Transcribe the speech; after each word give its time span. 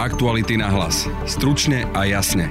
Aktuality 0.00 0.56
na 0.56 0.72
hlas. 0.72 1.04
Stručne 1.28 1.84
a 1.92 2.08
jasne. 2.08 2.48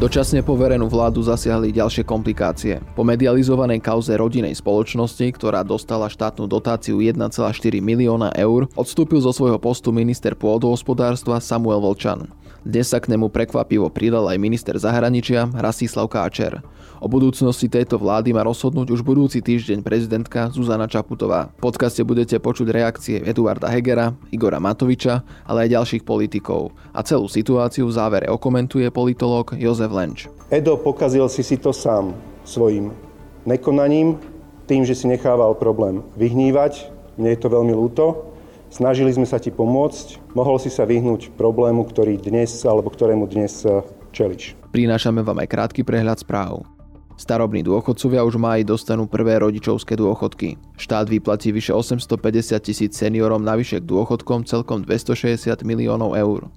Dočasne 0.00 0.40
poverenú 0.40 0.88
vládu 0.88 1.20
zasiahli 1.20 1.68
ďalšie 1.68 2.00
komplikácie. 2.00 2.80
Po 2.96 3.04
medializovanej 3.04 3.84
kauze 3.84 4.16
rodinej 4.16 4.56
spoločnosti, 4.56 5.20
ktorá 5.20 5.60
dostala 5.60 6.08
štátnu 6.08 6.48
dotáciu 6.48 7.04
1,4 7.04 7.28
milióna 7.76 8.32
eur, 8.40 8.72
odstúpil 8.72 9.20
zo 9.20 9.36
svojho 9.36 9.60
postu 9.60 9.92
minister 9.92 10.32
pôdohospodárstva 10.32 11.44
Samuel 11.44 11.84
Volčan. 11.84 12.32
Dnes 12.64 12.88
sa 12.88 12.96
k 12.96 13.12
nemu 13.12 13.28
prekvapivo 13.28 13.92
pridal 13.92 14.24
aj 14.24 14.40
minister 14.40 14.72
zahraničia 14.80 15.52
Rasislav 15.52 16.08
Káčer. 16.08 16.64
O 16.96 17.04
budúcnosti 17.12 17.68
tejto 17.68 18.00
vlády 18.00 18.32
má 18.32 18.40
rozhodnúť 18.40 18.88
už 18.88 19.04
budúci 19.04 19.44
týždeň 19.44 19.84
prezidentka 19.84 20.48
Zuzana 20.48 20.88
Čaputová. 20.88 21.52
V 21.60 21.68
podcaste 21.68 22.00
budete 22.08 22.40
počuť 22.40 22.64
reakcie 22.72 23.20
Eduarda 23.20 23.68
Hegera, 23.68 24.16
Igora 24.32 24.64
Matoviča, 24.64 25.20
ale 25.44 25.68
aj 25.68 25.76
ďalších 25.76 26.08
politikov. 26.08 26.72
A 26.96 27.04
celú 27.04 27.28
situáciu 27.28 27.84
v 27.84 28.00
závere 28.00 28.32
okomentuje 28.32 28.88
politológ 28.88 29.52
Jozef 29.60 29.92
Lenč. 29.92 30.32
Edo 30.48 30.80
pokazil 30.80 31.28
si 31.28 31.44
si 31.44 31.60
to 31.60 31.68
sám 31.68 32.16
svojim 32.48 32.96
nekonaním, 33.44 34.16
tým, 34.64 34.88
že 34.88 34.96
si 34.96 35.04
nechával 35.04 35.52
problém 35.60 36.00
vyhnívať. 36.16 36.88
Mne 37.20 37.28
je 37.36 37.40
to 37.44 37.52
veľmi 37.52 37.76
ľúto. 37.76 38.33
Snažili 38.74 39.14
sme 39.14 39.22
sa 39.22 39.38
ti 39.38 39.54
pomôcť. 39.54 40.34
Mohol 40.34 40.58
si 40.58 40.66
sa 40.66 40.82
vyhnúť 40.82 41.30
problému, 41.38 41.86
ktorý 41.86 42.18
dnes, 42.18 42.50
alebo 42.66 42.90
ktorému 42.90 43.30
dnes 43.30 43.62
eh, 43.62 43.86
čeliš. 44.10 44.58
Prinášame 44.74 45.22
vám 45.22 45.46
aj 45.46 45.48
krátky 45.54 45.86
prehľad 45.86 46.18
správ. 46.18 46.66
Starobní 47.14 47.62
dôchodcovia 47.62 48.26
už 48.26 48.34
máji 48.34 48.66
dostanú 48.66 49.06
prvé 49.06 49.38
rodičovské 49.38 49.94
dôchodky. 49.94 50.58
Štát 50.74 51.06
vyplatí 51.06 51.54
vyše 51.54 51.70
850 51.70 52.58
tisíc 52.58 52.98
seniorom 52.98 53.46
navyše 53.46 53.78
k 53.78 53.86
dôchodkom 53.86 54.42
celkom 54.42 54.82
260 54.82 55.54
miliónov 55.62 56.18
eur. 56.18 56.50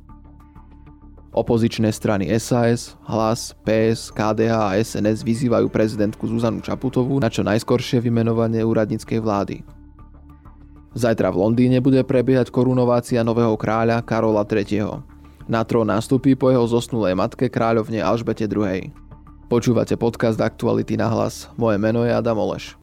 Opozičné 1.38 1.94
strany 1.94 2.34
SAS, 2.42 2.98
Hlas, 3.06 3.54
PS, 3.62 4.10
KDH 4.10 4.54
a 4.58 4.74
SNS 4.82 5.22
vyzývajú 5.22 5.70
prezidentku 5.70 6.26
Zuzanu 6.26 6.66
Čaputovú 6.66 7.22
na 7.22 7.30
čo 7.30 7.46
najskoršie 7.46 8.02
vymenovanie 8.02 8.66
úradníckej 8.66 9.22
vlády. 9.22 9.77
Zajtra 10.98 11.30
v 11.30 11.46
Londýne 11.46 11.78
bude 11.78 12.02
prebiehať 12.02 12.50
korunovácia 12.50 13.22
nového 13.22 13.54
kráľa 13.54 14.02
Karola 14.02 14.42
III. 14.42 15.06
Na 15.46 15.62
trón 15.62 15.94
nastúpi 15.94 16.34
po 16.34 16.50
jeho 16.50 16.66
zosnulej 16.66 17.14
matke 17.14 17.54
kráľovne 17.54 18.02
Alžbete 18.02 18.50
II. 18.50 18.90
Počúvate 19.46 19.94
podcast 19.94 20.42
Aktuality 20.42 20.98
na 20.98 21.06
hlas. 21.14 21.54
Moje 21.54 21.78
meno 21.78 22.02
je 22.02 22.10
Adam 22.10 22.42
Oleš. 22.42 22.74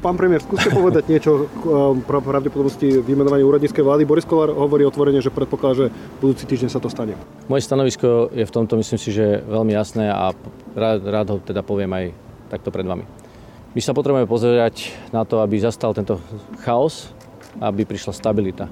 Pán 0.00 0.16
premiér, 0.16 0.40
skúste 0.40 0.72
povedať 0.72 1.04
niečo 1.12 1.44
o 1.68 1.92
um, 1.92 2.00
pravdepodobnosti 2.00 3.04
vymenovania 3.04 3.44
úradníckej 3.44 3.84
vlády. 3.84 4.08
Boris 4.08 4.24
Kolár 4.24 4.56
hovorí 4.56 4.88
otvorene, 4.88 5.20
že 5.20 5.28
predpokladá, 5.28 5.84
že 5.84 5.86
budúci 6.16 6.48
týždeň 6.48 6.72
sa 6.72 6.80
to 6.80 6.88
stane. 6.88 7.12
Moje 7.44 7.68
stanovisko 7.68 8.32
je 8.32 8.48
v 8.48 8.54
tomto, 8.56 8.80
myslím 8.80 8.96
si, 8.96 9.12
že 9.12 9.44
veľmi 9.44 9.76
jasné 9.76 10.08
a 10.08 10.32
rád, 10.72 11.04
rád 11.04 11.26
ho 11.28 11.36
teda 11.44 11.60
poviem 11.60 11.92
aj 11.92 12.04
takto 12.48 12.72
pred 12.72 12.88
vami. 12.88 13.27
My 13.76 13.80
sa 13.84 13.92
potrebujeme 13.92 14.30
pozerať 14.30 14.96
na 15.12 15.28
to, 15.28 15.44
aby 15.44 15.60
zastal 15.60 15.92
tento 15.92 16.20
chaos, 16.64 17.12
aby 17.60 17.84
prišla 17.84 18.16
stabilita. 18.16 18.66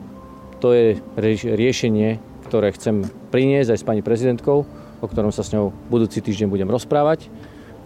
To 0.64 0.72
je 0.72 0.96
riešenie, 1.44 2.16
ktoré 2.48 2.72
chcem 2.72 3.04
priniesť 3.28 3.76
aj 3.76 3.78
s 3.82 3.88
pani 3.88 4.00
prezidentkou 4.00 4.64
o 5.00 5.06
ktorom 5.06 5.32
sa 5.32 5.44
s 5.44 5.52
ňou 5.52 5.72
budúci 5.92 6.24
týždeň 6.24 6.48
budem 6.48 6.68
rozprávať, 6.70 7.28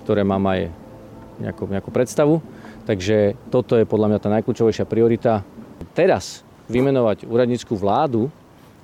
ktoré 0.06 0.22
mám 0.22 0.42
aj 0.46 0.70
nejakú, 1.42 1.66
nejakú 1.66 1.90
predstavu. 1.90 2.38
Takže 2.86 3.38
toto 3.50 3.74
je 3.74 3.88
podľa 3.88 4.14
mňa 4.14 4.18
tá 4.22 4.28
najkľúčovejšia 4.30 4.86
priorita. 4.86 5.42
Teraz 5.94 6.46
vymenovať 6.70 7.26
úradníckú 7.26 7.74
vládu 7.74 8.30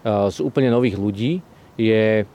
z 0.07 0.39
úplne 0.43 0.71
nových 0.71 0.99
ľudí 0.99 1.43
je 1.79 2.27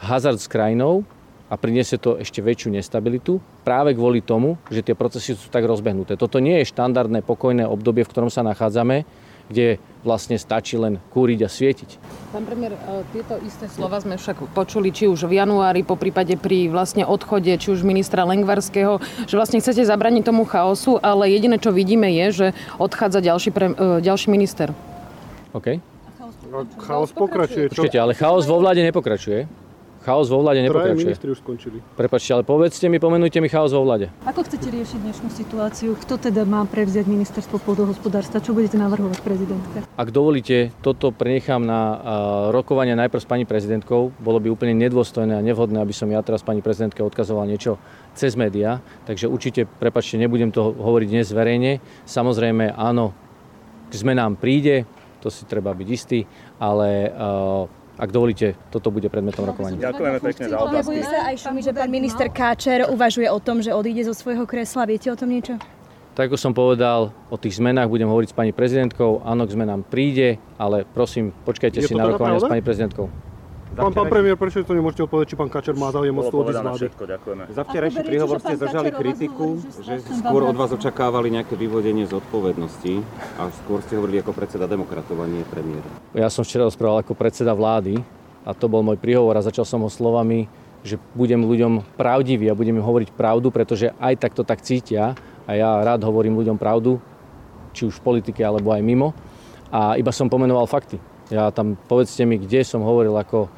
hazard 0.00 0.40
s 0.40 0.48
krajinou 0.48 1.04
a 1.48 1.54
priniesie 1.56 1.96
to 1.96 2.20
ešte 2.20 2.44
väčšiu 2.44 2.76
nestabilitu 2.76 3.40
práve 3.64 3.96
kvôli 3.96 4.20
tomu, 4.20 4.60
že 4.68 4.84
tie 4.84 4.92
procesy 4.92 5.32
sú 5.32 5.48
tak 5.48 5.64
rozbehnuté. 5.64 6.20
Toto 6.20 6.38
nie 6.44 6.60
je 6.60 6.70
štandardné 6.70 7.24
pokojné 7.24 7.64
obdobie, 7.64 8.04
v 8.04 8.12
ktorom 8.12 8.28
sa 8.28 8.44
nachádzame, 8.44 9.08
kde 9.48 9.80
vlastne 10.04 10.36
stačí 10.36 10.76
len 10.76 11.00
kúriť 11.08 11.40
a 11.40 11.48
svietiť. 11.48 11.90
Pán 12.36 12.44
premiér, 12.44 12.76
e, 12.76 13.00
tieto 13.16 13.40
isté 13.40 13.64
slova 13.64 13.96
sme 13.96 14.20
však 14.20 14.52
počuli 14.52 14.92
či 14.92 15.08
už 15.08 15.24
v 15.24 15.40
januári, 15.40 15.80
po 15.88 15.96
prípade 15.96 16.36
pri 16.36 16.68
vlastne 16.68 17.08
odchode 17.08 17.48
či 17.56 17.72
už 17.72 17.80
ministra 17.80 18.28
Lengvarského, 18.28 19.00
že 19.24 19.34
vlastne 19.40 19.64
chcete 19.64 19.88
zabraniť 19.88 20.28
tomu 20.28 20.44
chaosu, 20.44 21.00
ale 21.00 21.32
jediné, 21.32 21.56
čo 21.56 21.72
vidíme 21.72 22.12
je, 22.12 22.26
že 22.28 22.46
odchádza 22.76 23.24
ďalší, 23.24 23.50
pre, 23.56 23.72
e, 23.72 24.04
ďalší 24.04 24.28
minister. 24.28 24.76
OK. 25.56 25.80
Chaos 26.84 27.12
pokračuje. 27.12 27.72
Počkajte, 27.72 27.96
ale 28.00 28.12
chaos 28.12 28.44
vo 28.44 28.60
vláde 28.60 28.84
nepokračuje 28.84 29.67
chaos 30.02 30.30
vo 30.30 30.42
vláde 30.42 30.64
nepokračuje. 30.64 31.04
ministri 31.04 31.28
už 31.32 31.38
skončili. 31.42 31.78
Prepačte, 31.94 32.30
ale 32.34 32.42
povedzte 32.46 32.86
mi, 32.86 32.98
pomenujte 32.98 33.38
mi 33.42 33.48
chaos 33.50 33.74
vo 33.74 33.82
vláde. 33.84 34.10
Ako 34.24 34.46
chcete 34.46 34.70
riešiť 34.70 34.98
dnešnú 35.04 35.28
situáciu? 35.32 35.94
Kto 35.98 36.18
teda 36.18 36.42
má 36.48 36.64
prevziať 36.66 37.06
ministerstvo 37.08 37.58
pôdohospodárstva? 37.62 38.42
Čo 38.42 38.54
budete 38.54 38.78
navrhovať 38.78 39.18
prezidentke? 39.20 39.84
Ak 39.98 40.08
dovolíte, 40.14 40.70
toto 40.80 41.10
prenechám 41.10 41.62
na 41.62 41.80
uh, 41.80 41.98
rokovanie 42.54 42.94
najprv 42.94 43.20
s 43.22 43.28
pani 43.28 43.44
prezidentkou. 43.44 44.14
Bolo 44.18 44.38
by 44.38 44.48
úplne 44.52 44.74
nedôstojné 44.78 45.38
a 45.38 45.42
nevhodné, 45.42 45.82
aby 45.82 45.92
som 45.92 46.08
ja 46.08 46.22
teraz 46.22 46.40
pani 46.46 46.62
prezidentke 46.64 47.02
odkazoval 47.04 47.44
niečo 47.46 47.76
cez 48.18 48.34
médiá. 48.34 48.82
Takže 49.06 49.30
určite, 49.30 49.66
prepačte, 49.66 50.18
nebudem 50.18 50.50
to 50.50 50.74
hovoriť 50.74 51.08
dnes 51.08 51.28
verejne. 51.30 51.78
Samozrejme, 52.08 52.74
áno, 52.74 53.14
k 53.88 53.92
zmenám 53.96 54.36
príde, 54.36 54.84
to 55.18 55.32
si 55.32 55.42
treba 55.48 55.74
byť 55.74 55.88
istý, 55.90 56.22
ale 56.62 57.10
uh, 57.10 57.77
ak 57.98 58.14
dovolíte, 58.14 58.54
toto 58.70 58.94
bude 58.94 59.10
predmetom 59.10 59.42
rokovania. 59.42 59.90
Ďakujeme 59.90 60.18
pekne 60.22 60.44
za 60.46 60.56
otázky. 60.62 61.02
sa 61.02 61.18
aj 61.34 61.36
šumi, 61.42 61.60
že 61.66 61.72
pán 61.74 61.90
minister 61.90 62.30
Káčer 62.30 62.86
uvažuje 62.86 63.26
o 63.26 63.42
tom, 63.42 63.58
že 63.58 63.74
odíde 63.74 64.06
zo 64.06 64.14
svojho 64.14 64.46
kresla. 64.46 64.86
Viete 64.86 65.10
o 65.10 65.18
tom 65.18 65.34
niečo? 65.34 65.58
Tak 66.14 66.30
ako 66.30 66.38
som 66.38 66.50
povedal, 66.54 67.14
o 67.30 67.36
tých 67.38 67.58
zmenách 67.62 67.86
budem 67.90 68.10
hovoriť 68.10 68.30
s 68.30 68.34
pani 68.34 68.50
prezidentkou. 68.50 69.22
Áno, 69.22 69.46
k 69.46 69.54
zmenám 69.54 69.86
príde, 69.86 70.38
ale 70.58 70.82
prosím, 70.82 71.30
počkajte 71.46 71.78
Je 71.78 71.90
si 71.90 71.94
na 71.94 72.06
teda 72.06 72.14
rokovanie 72.14 72.42
s 72.42 72.46
pani 72.46 72.62
prezidentkou. 72.62 73.06
Pán, 73.78 73.94
pán 73.94 74.10
premiér, 74.10 74.34
prečo 74.34 74.66
to 74.66 74.74
nemôžete 74.74 75.06
odpovedať, 75.06 75.26
či 75.30 75.36
pán 75.38 75.46
Kačer 75.46 75.78
má 75.78 75.94
záujem 75.94 76.10
o 76.10 76.26
odísť 76.26 76.50
z 76.50 76.66
vlády? 76.66 76.78
všetko, 76.82 77.04
ďakujeme. 77.06 77.42
Za 77.54 77.62
včerajší 77.62 78.00
príhovor 78.02 78.38
ste 78.42 78.54
zažali 78.58 78.90
kritiku, 78.90 79.62
že 79.86 80.02
skôr 80.18 80.42
od 80.50 80.56
vás 80.58 80.74
očakávali 80.74 81.30
nejaké 81.30 81.54
vyvodenie 81.54 82.02
zodpovednosti 82.10 83.06
a 83.38 83.54
skôr 83.62 83.78
ste 83.86 83.94
hovorili 83.94 84.18
ako 84.18 84.34
predseda 84.34 84.66
demokratov 84.66 85.22
a 85.22 85.30
nie 85.30 85.46
premiér. 85.46 85.86
Ja 86.10 86.26
som 86.26 86.42
včera 86.42 86.66
rozprával 86.66 87.06
ako 87.06 87.14
predseda 87.14 87.54
vlády 87.54 88.02
a 88.42 88.50
to 88.50 88.66
bol 88.66 88.82
môj 88.82 88.98
príhovor 88.98 89.38
a 89.38 89.46
začal 89.46 89.62
som 89.62 89.86
ho 89.86 89.90
slovami, 89.92 90.50
že 90.82 90.98
budem 91.14 91.46
ľuďom 91.46 91.94
pravdivý 91.94 92.50
a 92.50 92.58
budem 92.58 92.82
im 92.82 92.86
hovoriť 92.86 93.14
pravdu, 93.14 93.54
pretože 93.54 93.94
aj 94.02 94.18
tak 94.18 94.34
to 94.34 94.42
tak 94.42 94.58
cítia 94.58 95.14
a 95.46 95.50
ja 95.54 95.86
rád 95.86 96.02
hovorím 96.02 96.34
ľuďom 96.34 96.58
pravdu, 96.58 96.98
či 97.78 97.86
už 97.86 98.02
v 98.02 98.04
politike 98.10 98.42
alebo 98.42 98.74
aj 98.74 98.82
mimo. 98.82 99.14
A 99.70 99.94
iba 99.94 100.10
som 100.10 100.26
pomenoval 100.26 100.66
fakty. 100.66 100.98
Ja 101.28 101.52
tam, 101.52 101.76
povedzte 101.76 102.24
mi, 102.24 102.40
kde 102.40 102.64
som 102.64 102.80
hovoril 102.80 103.12
ako 103.12 103.52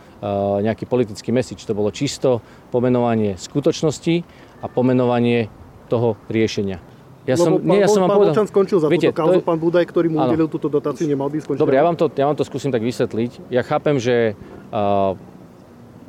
nejaký 0.61 0.85
politický 0.85 1.33
message. 1.33 1.65
To 1.65 1.73
bolo 1.73 1.89
čisto 1.89 2.45
pomenovanie 2.69 3.41
skutočnosti 3.41 4.25
a 4.61 4.67
pomenovanie 4.69 5.49
toho 5.89 6.21
riešenia. 6.29 6.79
Ja 7.29 7.37
som, 7.37 7.61
nie, 7.61 7.79
ja 7.79 7.87
som 7.87 8.09
vám 8.09 8.17
povedal... 8.17 8.49
skončil 8.49 8.81
za 8.81 8.89
Viete, 8.89 9.13
túto 9.13 9.21
kauzu, 9.21 9.39
je... 9.39 9.45
pán 9.45 9.61
Budaj, 9.61 9.85
ktorý 9.93 10.09
mu 10.09 10.25
udelil 10.25 10.49
túto 10.49 10.73
dotáciu, 10.73 11.05
nemal 11.05 11.29
by 11.29 11.39
skončiť. 11.45 11.61
Dobre, 11.61 11.77
ja 11.77 11.85
vám, 11.85 11.95
to, 11.95 12.09
ja 12.11 12.25
vám 12.27 12.35
to 12.35 12.49
skúsim 12.49 12.73
tak 12.73 12.81
vysvetliť. 12.81 13.53
Ja 13.53 13.61
chápem, 13.61 14.01
že 14.01 14.35
uh, 14.73 15.15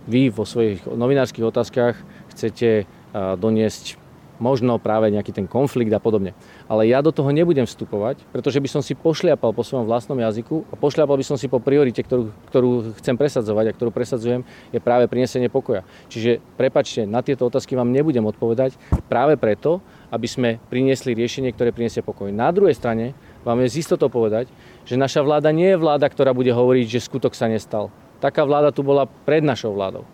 vy 0.07 0.31
vo 0.31 0.47
svojich 0.47 0.87
novinárskych 0.87 1.43
otázkach 1.43 1.99
chcete 2.31 2.87
uh, 2.87 3.35
doniesť 3.35 4.00
možno 4.41 4.81
práve 4.81 5.13
nejaký 5.13 5.29
ten 5.29 5.45
konflikt 5.45 5.93
a 5.93 6.01
podobne. 6.01 6.33
Ale 6.65 6.89
ja 6.89 7.05
do 7.05 7.13
toho 7.13 7.29
nebudem 7.29 7.69
vstupovať, 7.69 8.25
pretože 8.33 8.57
by 8.57 8.65
som 8.65 8.81
si 8.81 8.97
pošliapal 8.97 9.53
po 9.53 9.61
svojom 9.61 9.85
vlastnom 9.85 10.17
jazyku 10.17 10.65
a 10.67 10.75
pošliapal 10.75 11.13
by 11.13 11.25
som 11.25 11.37
si 11.37 11.45
po 11.45 11.61
priorite, 11.61 12.01
ktorú, 12.01 12.33
ktorú 12.49 12.69
chcem 12.97 13.13
presadzovať 13.13 13.69
a 13.69 13.75
ktorú 13.77 13.93
presadzujem, 13.93 14.41
je 14.73 14.81
práve 14.81 15.05
prinesenie 15.05 15.53
pokoja. 15.53 15.85
Čiže 16.09 16.41
prepačte, 16.57 17.05
na 17.05 17.21
tieto 17.21 17.45
otázky 17.45 17.77
vám 17.77 17.93
nebudem 17.93 18.25
odpovedať 18.25 18.73
práve 19.05 19.37
preto, 19.37 19.85
aby 20.09 20.25
sme 20.25 20.49
priniesli 20.73 21.13
riešenie, 21.13 21.53
ktoré 21.53 21.69
priniesie 21.69 22.01
pokoj. 22.01 22.33
Na 22.33 22.49
druhej 22.49 22.73
strane 22.73 23.13
vám 23.45 23.61
je 23.61 23.77
z 23.77 23.85
istotou 23.85 24.09
povedať, 24.09 24.49
že 24.83 24.97
naša 24.97 25.21
vláda 25.21 25.53
nie 25.53 25.71
je 25.71 25.79
vláda, 25.79 26.09
ktorá 26.09 26.33
bude 26.33 26.49
hovoriť, 26.49 26.85
že 26.89 27.05
skutok 27.05 27.37
sa 27.37 27.45
nestal. 27.45 27.93
Taká 28.17 28.45
vláda 28.45 28.73
tu 28.73 28.81
bola 28.81 29.05
pred 29.05 29.41
našou 29.45 29.73
vládou. 29.73 30.05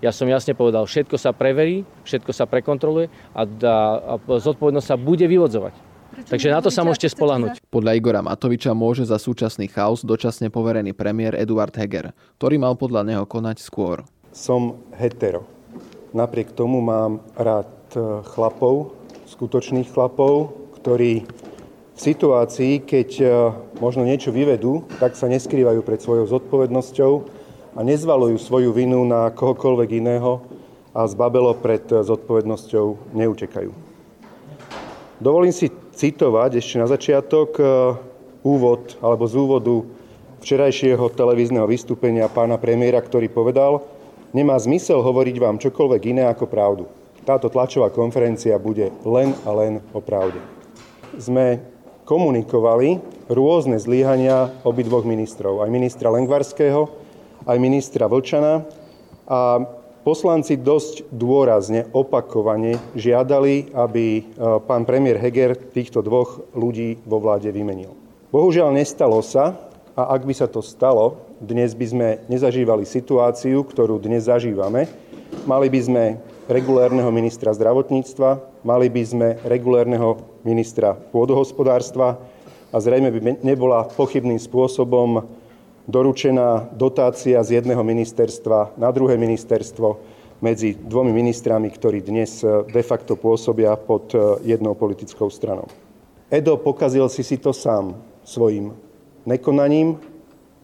Ja 0.00 0.16
som 0.16 0.24
jasne 0.24 0.56
povedal, 0.56 0.88
všetko 0.88 1.20
sa 1.20 1.36
preverí, 1.36 1.84
všetko 2.08 2.32
sa 2.32 2.48
prekontroluje 2.48 3.12
a, 3.36 3.44
a, 3.44 3.76
a 4.08 4.14
zodpovednosť 4.40 4.88
sa 4.88 4.96
bude 4.96 5.28
vyvodzovať. 5.28 5.74
Prečo 6.10 6.30
Takže 6.32 6.48
na 6.50 6.60
to 6.64 6.72
sa 6.72 6.82
môžete 6.82 7.12
spolahnuť. 7.12 7.62
Podľa 7.70 7.92
Igora 7.94 8.20
Matoviča 8.24 8.74
môže 8.74 9.06
za 9.06 9.20
súčasný 9.20 9.70
chaos 9.70 10.02
dočasne 10.02 10.50
poverený 10.50 10.96
premiér 10.96 11.38
Eduard 11.38 11.72
Heger, 11.76 12.16
ktorý 12.40 12.56
mal 12.58 12.74
podľa 12.74 13.06
neho 13.06 13.24
konať 13.28 13.62
skôr. 13.62 14.02
Som 14.34 14.82
hetero. 14.98 15.46
Napriek 16.10 16.56
tomu 16.58 16.82
mám 16.82 17.22
rád 17.38 17.70
e, 17.94 18.26
chlapov, 18.26 18.98
skutočných 19.30 19.86
chlapov, 19.94 20.50
ktorí 20.82 21.22
v 21.94 21.98
situácii, 22.00 22.82
keď 22.82 23.08
e, 23.20 23.26
možno 23.78 24.02
niečo 24.02 24.34
vyvedú, 24.34 24.90
tak 24.98 25.14
sa 25.14 25.30
neskrývajú 25.30 25.86
pred 25.86 26.02
svojou 26.02 26.26
zodpovednosťou 26.26 27.39
a 27.74 27.80
nezvalujú 27.86 28.36
svoju 28.38 28.70
vinu 28.74 29.02
na 29.06 29.30
kohokoľvek 29.30 29.90
iného 30.02 30.42
a 30.90 31.06
zbabelo 31.06 31.54
pred 31.54 31.86
zodpovednosťou 31.86 33.14
neutekajú. 33.14 33.70
Dovolím 35.20 35.54
si 35.54 35.70
citovať 35.70 36.58
ešte 36.58 36.76
na 36.80 36.88
začiatok 36.88 37.50
e, 37.60 37.62
úvod 38.40 38.96
alebo 39.04 39.28
z 39.28 39.34
úvodu 39.36 39.84
včerajšieho 40.40 41.12
televízneho 41.12 41.68
vystúpenia 41.68 42.32
pána 42.32 42.56
premiéra, 42.56 43.04
ktorý 43.04 43.28
povedal, 43.28 43.84
nemá 44.32 44.56
zmysel 44.56 45.04
hovoriť 45.04 45.36
vám 45.36 45.60
čokoľvek 45.60 46.02
iné 46.08 46.24
ako 46.24 46.48
pravdu. 46.48 46.84
Táto 47.28 47.52
tlačová 47.52 47.92
konferencia 47.92 48.56
bude 48.56 48.88
len 49.04 49.36
a 49.44 49.50
len 49.52 49.84
o 49.92 50.00
pravde. 50.00 50.40
Sme 51.20 51.60
komunikovali 52.08 52.98
rôzne 53.28 53.76
zlíhania 53.76 54.50
obidvoch 54.64 55.04
ministrov, 55.04 55.60
aj 55.60 55.70
ministra 55.70 56.08
Lengvarského, 56.08 56.99
aj 57.46 57.56
ministra 57.60 58.08
Vlčana 58.10 58.66
a 59.30 59.62
poslanci 60.02 60.56
dosť 60.56 61.12
dôrazne, 61.12 61.88
opakovane 61.92 62.80
žiadali, 62.96 63.72
aby 63.76 64.06
e, 64.18 64.22
pán 64.64 64.88
premiér 64.88 65.20
Heger 65.20 65.56
týchto 65.56 66.00
dvoch 66.00 66.40
ľudí 66.56 67.00
vo 67.04 67.20
vláde 67.20 67.52
vymenil. 67.52 67.92
Bohužiaľ 68.32 68.72
nestalo 68.74 69.20
sa 69.20 69.58
a 69.94 70.02
ak 70.16 70.24
by 70.24 70.34
sa 70.34 70.46
to 70.48 70.64
stalo, 70.64 71.20
dnes 71.40 71.76
by 71.76 71.86
sme 71.86 72.08
nezažívali 72.28 72.84
situáciu, 72.84 73.64
ktorú 73.64 74.00
dnes 74.00 74.28
zažívame. 74.28 74.88
Mali 75.44 75.68
by 75.70 75.80
sme 75.80 76.04
regulérneho 76.50 77.08
ministra 77.14 77.54
zdravotníctva, 77.54 78.62
mali 78.66 78.90
by 78.90 79.02
sme 79.06 79.28
regulérneho 79.46 80.18
ministra 80.42 80.96
pôdohospodárstva 80.96 82.18
a 82.70 82.76
zrejme 82.78 83.10
by 83.14 83.20
nebola 83.42 83.86
pochybným 83.86 84.38
spôsobom 84.38 85.26
doručená 85.90 86.70
dotácia 86.72 87.42
z 87.42 87.60
jedného 87.60 87.82
ministerstva 87.82 88.78
na 88.78 88.88
druhé 88.94 89.18
ministerstvo 89.18 89.98
medzi 90.40 90.72
dvomi 90.78 91.12
ministrami, 91.12 91.68
ktorí 91.68 92.00
dnes 92.00 92.40
e, 92.40 92.64
de 92.64 92.82
facto 92.86 93.18
pôsobia 93.18 93.76
pod 93.76 94.14
e, 94.16 94.18
jednou 94.56 94.72
politickou 94.72 95.28
stranou. 95.28 95.68
Edo 96.32 96.56
pokazil 96.56 97.10
si 97.12 97.20
si 97.20 97.36
to 97.36 97.52
sám 97.52 97.98
svojim 98.24 98.72
nekonaním, 99.28 100.00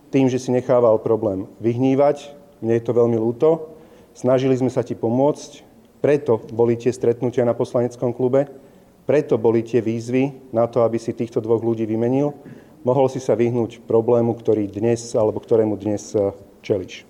tým, 0.08 0.30
že 0.32 0.40
si 0.40 0.54
nechával 0.54 0.96
problém 1.02 1.44
vyhnívať. 1.60 2.32
Mne 2.64 2.80
je 2.80 2.84
to 2.86 2.96
veľmi 2.96 3.18
ľúto. 3.20 3.76
Snažili 4.16 4.56
sme 4.56 4.72
sa 4.72 4.80
ti 4.80 4.96
pomôcť. 4.96 5.66
Preto 6.00 6.40
boli 6.54 6.78
tie 6.78 6.94
stretnutia 6.94 7.44
na 7.44 7.52
poslaneckom 7.52 8.14
klube, 8.14 8.46
preto 9.06 9.38
boli 9.38 9.62
tie 9.62 9.82
výzvy 9.82 10.50
na 10.54 10.66
to, 10.70 10.82
aby 10.86 10.98
si 10.98 11.14
týchto 11.14 11.42
dvoch 11.42 11.62
ľudí 11.62 11.86
vymenil. 11.86 12.34
Mohol 12.86 13.10
si 13.10 13.18
sa 13.18 13.34
vyhnúť 13.34 13.82
problému, 13.82 14.38
ktorý 14.38 14.70
dnes, 14.70 15.10
alebo 15.18 15.42
ktorému 15.42 15.74
dnes 15.74 16.14
e, 16.14 16.30
čeliš. 16.62 17.02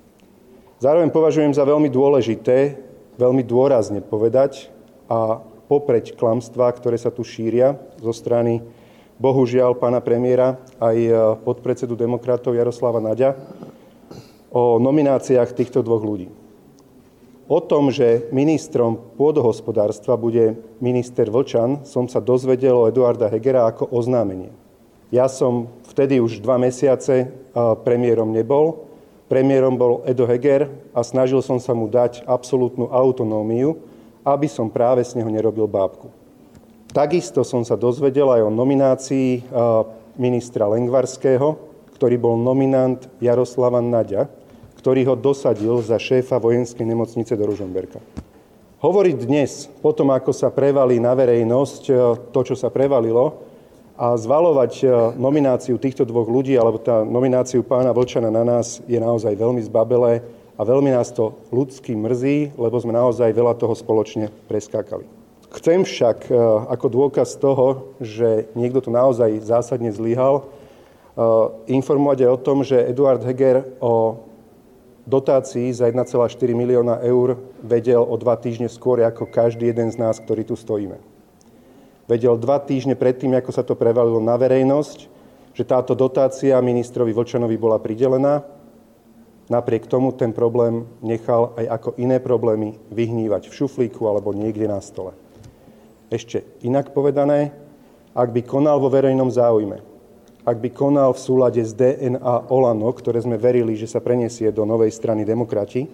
Zároveň 0.81 1.12
považujem 1.12 1.52
za 1.52 1.69
veľmi 1.69 1.93
dôležité, 1.93 2.81
veľmi 3.20 3.44
dôrazne 3.44 4.00
povedať 4.00 4.73
a 5.05 5.44
popreť 5.69 6.17
klamstvá, 6.17 6.73
ktoré 6.73 6.96
sa 6.96 7.12
tu 7.12 7.20
šíria 7.28 7.76
zo 8.00 8.08
strany 8.17 8.64
bohužiaľ 9.20 9.76
pána 9.76 10.00
premiéra 10.00 10.56
aj 10.81 10.96
e, 10.96 11.12
podpredsedu 11.44 11.93
demokratov 11.93 12.56
Jaroslava 12.56 13.05
Naďa 13.05 13.37
o 14.49 14.81
nomináciách 14.81 15.52
týchto 15.52 15.84
dvoch 15.84 16.00
ľudí. 16.00 16.32
O 17.52 17.61
tom, 17.61 17.93
že 17.93 18.32
ministrom 18.32 18.96
pôdohospodárstva 19.20 20.17
bude 20.17 20.56
minister 20.81 21.28
Vlčan, 21.28 21.84
som 21.84 22.08
sa 22.08 22.25
dozvedel 22.25 22.73
o 22.73 22.88
Eduarda 22.88 23.28
Hegera 23.28 23.69
ako 23.69 23.93
oznámenie. 23.93 24.64
Ja 25.14 25.31
som 25.31 25.70
vtedy 25.93 26.19
už 26.19 26.43
dva 26.43 26.58
mesiace 26.58 27.31
premiérom 27.87 28.35
nebol. 28.35 28.87
Premiérom 29.26 29.75
bol 29.75 30.06
Edo 30.06 30.26
Heger 30.26 30.70
a 30.94 31.03
snažil 31.03 31.43
som 31.43 31.58
sa 31.58 31.75
mu 31.75 31.91
dať 31.91 32.23
absolútnu 32.26 32.91
autonómiu, 32.91 33.79
aby 34.26 34.47
som 34.50 34.70
práve 34.70 35.03
z 35.03 35.19
neho 35.19 35.31
nerobil 35.31 35.67
bábku. 35.67 36.11
Takisto 36.91 37.43
som 37.43 37.62
sa 37.67 37.75
dozvedel 37.75 38.26
aj 38.31 38.43
o 38.47 38.50
nominácii 38.50 39.47
ministra 40.17 40.67
Lengvarského, 40.70 41.59
ktorý 41.97 42.17
bol 42.20 42.35
nominant 42.37 43.02
Jaroslava 43.20 43.81
Naďa, 43.81 44.29
ktorý 44.81 45.02
ho 45.11 45.14
dosadil 45.19 45.82
za 45.82 45.99
šéfa 45.99 46.38
vojenskej 46.38 46.87
nemocnice 46.87 47.35
do 47.35 47.44
Ružomberka. 47.49 47.99
Hovoriť 48.76 49.17
dnes, 49.25 49.67
potom 49.81 50.12
ako 50.12 50.31
sa 50.31 50.52
prevalí 50.52 51.00
na 51.00 51.17
verejnosť 51.17 51.82
e, 51.88 51.93
to, 52.31 52.41
čo 52.44 52.55
sa 52.55 52.69
prevalilo, 52.69 53.45
a 53.96 54.12
zvalovať 54.16 54.72
e, 54.81 54.87
nomináciu 55.16 55.81
týchto 55.81 56.04
dvoch 56.04 56.28
ľudí, 56.28 56.52
alebo 56.52 56.76
tá 56.76 57.00
nomináciu 57.00 57.64
pána 57.64 57.96
Vlčana 57.96 58.28
na 58.28 58.44
nás 58.44 58.84
je 58.84 59.00
naozaj 59.00 59.32
veľmi 59.32 59.64
zbabelé 59.64 60.20
a 60.56 60.62
veľmi 60.64 60.93
nás 60.93 61.08
to 61.16 61.32
ľudský 61.48 61.96
mrzí, 61.96 62.56
lebo 62.60 62.76
sme 62.76 62.93
naozaj 62.93 63.32
veľa 63.32 63.56
toho 63.56 63.72
spoločne 63.72 64.28
preskákali. 64.52 65.08
Chcem 65.56 65.88
však 65.88 66.28
e, 66.28 66.37
ako 66.69 66.87
dôkaz 66.93 67.40
toho, 67.40 67.96
že 67.96 68.52
niekto 68.52 68.84
tu 68.84 68.93
naozaj 68.93 69.40
zásadne 69.40 69.88
zlyhal, 69.88 70.44
informovať 71.64 72.28
aj 72.28 72.31
o 72.37 72.42
tom, 72.44 72.60
že 72.60 72.76
Eduard 72.76 73.25
Heger 73.25 73.64
o 73.81 74.20
dotácií 75.08 75.72
za 75.72 75.88
1,4 75.88 76.28
milióna 76.52 77.00
eur 77.00 77.40
vedel 77.64 78.04
o 78.04 78.12
dva 78.20 78.37
týždne 78.37 78.69
skôr 78.69 79.00
ako 79.00 79.25
každý 79.25 79.72
jeden 79.72 79.88
z 79.88 79.96
nás, 79.96 80.20
ktorý 80.20 80.44
tu 80.44 80.58
stojíme. 80.58 81.15
Vedel 82.06 82.38
dva 82.38 82.62
týždne 82.62 82.94
predtým, 82.94 83.35
ako 83.35 83.50
sa 83.50 83.67
to 83.67 83.75
prevalilo 83.75 84.23
na 84.23 84.38
verejnosť, 84.38 84.99
že 85.56 85.67
táto 85.67 85.99
dotácia 85.99 86.55
ministrovi 86.62 87.11
Vlčanovi 87.11 87.58
bola 87.58 87.82
pridelená. 87.82 88.47
Napriek 89.50 89.91
tomu 89.91 90.14
ten 90.14 90.31
problém 90.31 90.87
nechal 91.03 91.55
aj 91.58 91.67
ako 91.67 91.88
iné 91.99 92.23
problémy 92.23 92.79
vyhnívať 92.94 93.50
v 93.50 93.56
šuflíku 93.58 94.06
alebo 94.06 94.31
niekde 94.35 94.70
na 94.70 94.79
stole. 94.79 95.14
Ešte 96.06 96.47
inak 96.62 96.94
povedané, 96.94 97.50
ak 98.14 98.31
by 98.31 98.43
konal 98.47 98.79
vo 98.79 98.87
verejnom 98.87 99.26
záujme, 99.26 99.82
ak 100.47 100.62
by 100.62 100.70
konal 100.70 101.11
v 101.11 101.23
súlade 101.26 101.59
s 101.59 101.75
DNA 101.75 102.55
Olano, 102.55 102.87
ktoré 102.94 103.19
sme 103.19 103.35
verili, 103.35 103.75
že 103.75 103.91
sa 103.91 103.99
preniesie 103.99 104.55
do 104.55 104.62
novej 104.62 104.94
strany 104.94 105.26
demokrati, 105.26 105.91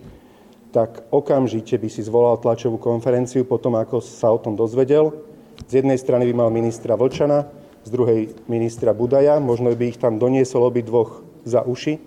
tak 0.72 1.08
okamžite 1.08 1.80
by 1.80 1.88
si 1.88 2.04
zvolal 2.04 2.36
tlačovú 2.36 2.76
konferenciu 2.76 3.48
potom, 3.48 3.80
ako 3.80 4.04
sa 4.04 4.28
o 4.28 4.36
tom 4.36 4.52
dozvedel. 4.52 5.31
Z 5.68 5.82
jednej 5.82 5.96
strany 5.96 6.28
by 6.30 6.34
mal 6.36 6.50
ministra 6.52 6.96
Vlčana, 6.98 7.48
z 7.82 7.88
druhej 7.90 8.20
ministra 8.46 8.94
Budaja, 8.94 9.42
možno 9.42 9.74
by 9.74 9.84
ich 9.90 9.98
tam 9.98 10.22
doniesol 10.22 10.70
obi 10.70 10.86
dvoch 10.86 11.24
za 11.42 11.66
uši 11.66 11.98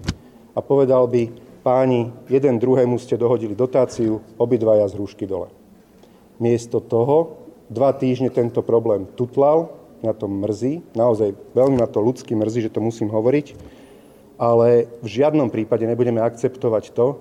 a 0.56 0.64
povedal 0.64 1.10
by, 1.12 1.32
páni, 1.66 2.14
jeden 2.30 2.62
druhému 2.62 2.96
ste 3.02 3.20
dohodili 3.20 3.58
dotáciu, 3.58 4.22
obidvaja 4.38 4.86
z 4.88 4.96
rúšky 4.96 5.26
dole. 5.26 5.52
Miesto 6.38 6.80
toho 6.80 7.42
dva 7.68 7.92
týždne 7.92 8.30
tento 8.30 8.62
problém 8.62 9.10
tutlal, 9.18 9.74
na 10.06 10.14
to 10.14 10.30
mrzí, 10.30 10.86
naozaj 10.94 11.34
veľmi 11.58 11.82
ma 11.82 11.90
to 11.90 11.98
ľudsky 11.98 12.38
mrzí, 12.38 12.70
že 12.70 12.74
to 12.74 12.86
musím 12.86 13.10
hovoriť, 13.10 13.58
ale 14.38 14.86
v 15.02 15.08
žiadnom 15.10 15.50
prípade 15.50 15.88
nebudeme 15.90 16.22
akceptovať 16.22 16.94
to, 16.94 17.18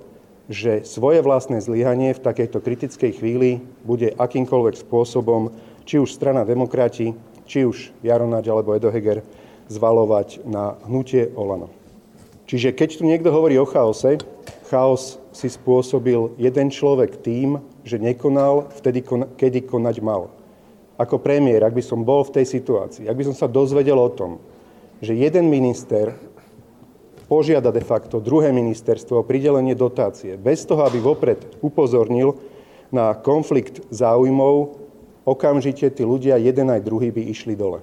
že 0.53 0.85
svoje 0.85 1.25
vlastné 1.25 1.65
zlyhanie 1.65 2.13
v 2.13 2.21
takejto 2.21 2.61
kritickej 2.61 3.17
chvíli 3.17 3.65
bude 3.81 4.13
akýmkoľvek 4.13 4.77
spôsobom, 4.85 5.57
či 5.85 6.01
už 6.01 6.13
strana 6.13 6.45
demokrati, 6.45 7.13
či 7.45 7.69
už 7.69 7.93
Jaronáď 8.01 8.53
alebo 8.53 8.73
Edo 8.73 8.89
Heger, 8.89 9.25
zvalovať 9.69 10.45
na 10.45 10.77
hnutie 10.85 11.33
Olano. 11.37 11.73
Čiže 12.45 12.77
keď 12.77 12.89
tu 13.01 13.03
niekto 13.09 13.33
hovorí 13.33 13.57
o 13.57 13.65
chaose, 13.65 14.21
chaos 14.69 15.17
si 15.33 15.49
spôsobil 15.49 16.37
jeden 16.37 16.69
človek 16.69 17.25
tým, 17.25 17.61
že 17.85 17.97
nekonal 17.97 18.69
vtedy, 18.81 19.01
kedy 19.37 19.65
konať 19.65 19.97
mal 20.05 20.29
ako 20.95 21.19
premiér, 21.19 21.67
ak 21.67 21.75
by 21.75 21.83
som 21.83 22.07
bol 22.07 22.23
v 22.23 22.41
tej 22.41 22.47
situácii, 22.47 23.11
ak 23.11 23.19
by 23.19 23.25
som 23.27 23.35
sa 23.35 23.51
dozvedel 23.51 23.99
o 23.99 24.11
tom, 24.13 24.39
že 25.03 25.17
jeden 25.17 25.51
minister 25.51 26.15
požiada 27.27 27.75
de 27.75 27.83
facto 27.83 28.23
druhé 28.23 28.55
ministerstvo 28.55 29.25
o 29.25 29.27
pridelenie 29.27 29.75
dotácie, 29.75 30.39
bez 30.39 30.63
toho, 30.63 30.87
aby 30.87 31.03
vopred 31.03 31.41
upozornil 31.65 32.39
na 32.95 33.17
konflikt 33.17 33.83
záujmov, 33.91 34.84
okamžite 35.25 35.89
tí 35.91 36.03
ľudia, 36.05 36.41
jeden 36.41 36.69
aj 36.71 36.85
druhý, 36.85 37.11
by 37.11 37.25
išli 37.33 37.57
dole. 37.57 37.81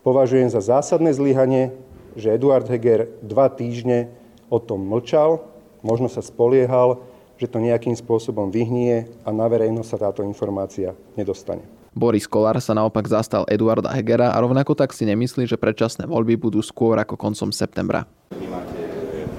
Považujem 0.00 0.48
za 0.48 0.64
zásadné 0.64 1.12
zlyhanie, 1.12 1.76
že 2.16 2.32
Eduard 2.32 2.64
Heger 2.64 3.12
dva 3.20 3.52
týždne 3.52 4.08
o 4.48 4.56
tom 4.56 4.84
mlčal, 4.88 5.44
možno 5.84 6.08
sa 6.08 6.24
spoliehal, 6.24 7.04
že 7.40 7.48
to 7.48 7.60
nejakým 7.60 7.96
spôsobom 7.96 8.52
vyhnie 8.52 9.08
a 9.24 9.32
na 9.32 9.48
verejnosť 9.48 9.88
sa 9.88 9.98
táto 10.08 10.20
informácia 10.20 10.92
nedostane. 11.16 11.64
Boris 11.90 12.28
Kolár 12.28 12.60
sa 12.62 12.76
naopak 12.76 13.02
zastal 13.10 13.42
Eduarda 13.50 13.90
Hegera 13.90 14.30
a 14.30 14.38
rovnako 14.38 14.78
tak 14.78 14.94
si 14.94 15.08
nemyslí, 15.08 15.48
že 15.48 15.58
predčasné 15.58 16.06
voľby 16.06 16.38
budú 16.38 16.62
skôr 16.62 16.94
ako 17.00 17.18
koncom 17.18 17.50
septembra. 17.50 18.06
Vnímate 18.30 18.78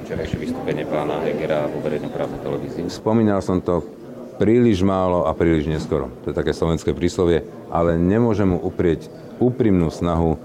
včerajšie 0.03 0.37
vystúpenie 0.37 0.83
pána 0.83 1.23
Hegera 1.23 1.71
vo 1.71 1.79
verejnoprávnej 1.79 2.43
televízii? 2.43 2.91
Spomínal 2.91 3.39
som 3.39 3.63
to 3.63 4.00
príliš 4.41 4.81
málo 4.81 5.29
a 5.29 5.37
príliš 5.37 5.69
neskoro. 5.69 6.09
To 6.25 6.33
je 6.33 6.39
také 6.41 6.49
slovenské 6.49 6.97
príslovie, 6.97 7.45
ale 7.69 8.01
nemôžem 8.01 8.49
mu 8.49 8.57
uprieť 8.57 9.05
úprimnú 9.37 9.93
snahu 9.93 10.41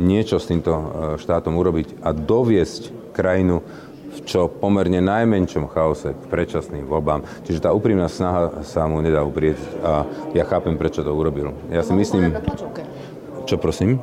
niečo 0.00 0.40
s 0.40 0.48
týmto 0.48 0.72
štátom 1.20 1.52
urobiť 1.60 2.00
a 2.00 2.16
doviesť 2.16 3.12
krajinu 3.12 3.60
v 4.10 4.18
čo 4.26 4.48
pomerne 4.48 4.98
najmenšom 5.04 5.70
chaose 5.70 6.16
k 6.16 6.24
predčasným 6.32 6.88
voľbám. 6.88 7.22
Čiže 7.46 7.62
tá 7.62 7.70
úprimná 7.70 8.08
snaha 8.10 8.64
sa 8.66 8.88
mu 8.88 8.98
nedá 9.04 9.20
uprieť 9.20 9.60
a 9.84 10.08
ja 10.32 10.42
chápem, 10.48 10.74
prečo 10.80 11.04
to 11.04 11.12
urobil. 11.12 11.52
Ja 11.68 11.84
si 11.84 11.92
myslím... 11.92 12.34
Čo 13.46 13.60
prosím? 13.60 14.02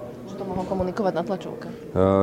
Komunikovať 0.67 1.13
na 1.15 1.23
tlačovke? 1.23 1.67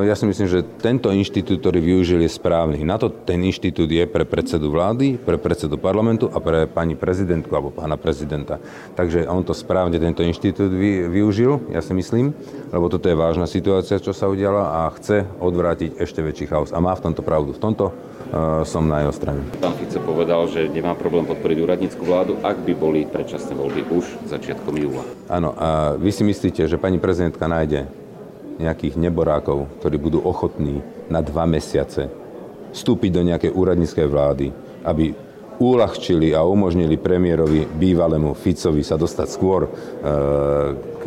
Ja 0.04 0.12
si 0.12 0.28
myslím, 0.28 0.46
že 0.46 0.60
tento 0.78 1.08
inštitút, 1.08 1.64
ktorý 1.64 1.80
využil, 1.80 2.20
je 2.22 2.30
správny. 2.30 2.84
Na 2.84 3.00
to 3.00 3.08
ten 3.08 3.40
inštitút 3.40 3.88
je 3.88 4.04
pre 4.04 4.28
predsedu 4.28 4.68
vlády, 4.68 5.16
pre 5.16 5.40
predsedu 5.40 5.80
parlamentu 5.80 6.28
a 6.28 6.38
pre 6.38 6.68
pani 6.68 6.94
prezidentku 6.94 7.50
alebo 7.56 7.72
pána 7.72 7.96
prezidenta. 7.96 8.60
Takže 8.94 9.24
on 9.24 9.42
to 9.42 9.56
správne, 9.56 9.96
tento 9.96 10.20
inštitút 10.20 10.68
využil, 11.08 11.72
ja 11.72 11.80
si 11.80 11.96
myslím, 11.96 12.36
lebo 12.68 12.92
toto 12.92 13.08
je 13.08 13.16
vážna 13.16 13.48
situácia, 13.48 13.96
čo 13.96 14.12
sa 14.12 14.28
udiala 14.28 14.84
a 14.84 14.92
chce 14.92 15.24
odvrátiť 15.40 15.96
ešte 15.96 16.20
väčší 16.20 16.52
chaos. 16.52 16.70
A 16.76 16.78
má 16.84 16.92
v 16.92 17.08
tomto 17.08 17.24
pravdu. 17.24 17.56
V 17.56 17.62
tomto 17.62 17.90
uh, 17.90 18.60
som 18.68 18.84
na 18.84 19.06
jeho 19.06 19.14
strane. 19.14 19.40
Pán 19.62 19.72
Fico 19.80 20.02
povedal, 20.04 20.44
že 20.52 20.68
nemá 20.68 20.92
problém 20.92 21.24
podporiť 21.24 21.56
úradnícku 21.64 22.02
vládu, 22.04 22.36
ak 22.44 22.60
by 22.66 22.72
boli 22.76 23.00
predčasné 23.08 23.56
voľby 23.56 23.88
už 23.94 24.28
začiatkom 24.28 24.74
júla. 24.76 25.06
Áno, 25.30 25.54
a 25.56 25.94
vy 25.96 26.10
si 26.10 26.26
myslíte, 26.26 26.66
že 26.66 26.76
pani 26.76 26.98
prezidentka 27.00 27.46
nájde 27.46 27.86
nejakých 28.58 28.94
neborákov, 28.98 29.66
ktorí 29.82 29.96
budú 29.98 30.18
ochotní 30.22 30.82
na 31.10 31.20
dva 31.20 31.44
mesiace 31.46 32.10
vstúpiť 32.74 33.10
do 33.14 33.22
nejakej 33.22 33.50
úradníckej 33.54 34.06
vlády, 34.10 34.46
aby 34.82 35.14
uľahčili 35.62 36.34
a 36.34 36.42
umožnili 36.42 36.98
premiérovi 36.98 37.66
bývalému 37.66 38.34
Ficovi 38.34 38.82
sa 38.82 38.98
dostať 38.98 39.28
skôr 39.30 39.66
e, 39.66 39.70
k 40.98 41.04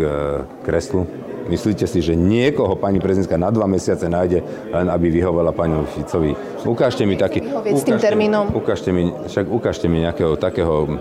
kreslu? 0.64 1.04
Myslíte 1.48 1.88
si, 1.88 2.04
že 2.04 2.12
niekoho 2.16 2.76
pani 2.76 3.00
prezidentka 3.00 3.40
na 3.40 3.48
dva 3.48 3.72
mesiace 3.72 4.12
nájde, 4.12 4.44
len 4.68 4.88
aby 4.92 5.08
vyhovala 5.08 5.56
pani 5.56 5.80
Ficovi? 5.96 6.36
Ukážte 6.68 7.08
mi 7.08 7.16
taký... 7.16 7.40
Ukážte, 7.44 7.96
ukážte, 8.52 8.90
mi, 8.92 9.12
však 9.32 9.46
ukážte 9.48 9.88
mi 9.88 10.04
nejakého 10.04 10.36
takého 10.36 11.00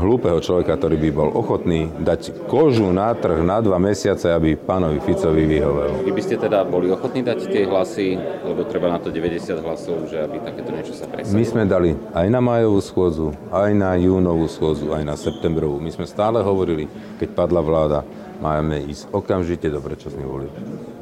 hlúpeho 0.00 0.40
človeka, 0.40 0.80
ktorý 0.80 0.96
by 0.96 1.10
bol 1.12 1.28
ochotný 1.36 1.92
dať 2.00 2.48
kožu 2.48 2.88
na 2.90 3.12
trh 3.12 3.44
na 3.44 3.60
dva 3.60 3.76
mesiace, 3.76 4.32
aby 4.32 4.56
pánovi 4.56 4.98
Ficovi 5.04 5.44
vyhovel. 5.44 6.02
Vy 6.02 6.12
by 6.16 6.22
ste 6.24 6.36
teda 6.40 6.64
boli 6.64 6.88
ochotní 6.88 7.20
dať 7.20 7.38
tie 7.46 7.68
hlasy, 7.68 8.16
lebo 8.42 8.64
treba 8.64 8.88
na 8.88 8.98
to 8.98 9.12
90 9.12 9.60
hlasov, 9.60 10.08
že 10.08 10.24
aby 10.24 10.40
takéto 10.40 10.72
niečo 10.72 10.96
sa 10.96 11.04
presadilo? 11.06 11.36
My 11.36 11.44
sme 11.44 11.62
dali 11.68 11.90
aj 12.16 12.26
na 12.32 12.40
majovú 12.40 12.80
schôdzu, 12.80 13.36
aj 13.52 13.70
na 13.76 13.94
júnovú 14.00 14.48
schôdzu, 14.48 14.96
aj 14.96 15.04
na 15.04 15.14
septembrovú. 15.14 15.76
My 15.78 15.92
sme 15.92 16.08
stále 16.08 16.40
hovorili, 16.40 16.88
keď 17.20 17.28
padla 17.36 17.60
vláda, 17.60 18.00
máme 18.40 18.80
ísť 18.88 19.12
okamžite 19.12 19.68
do 19.68 19.84
predčasných 19.84 20.26
volieb. 20.26 20.52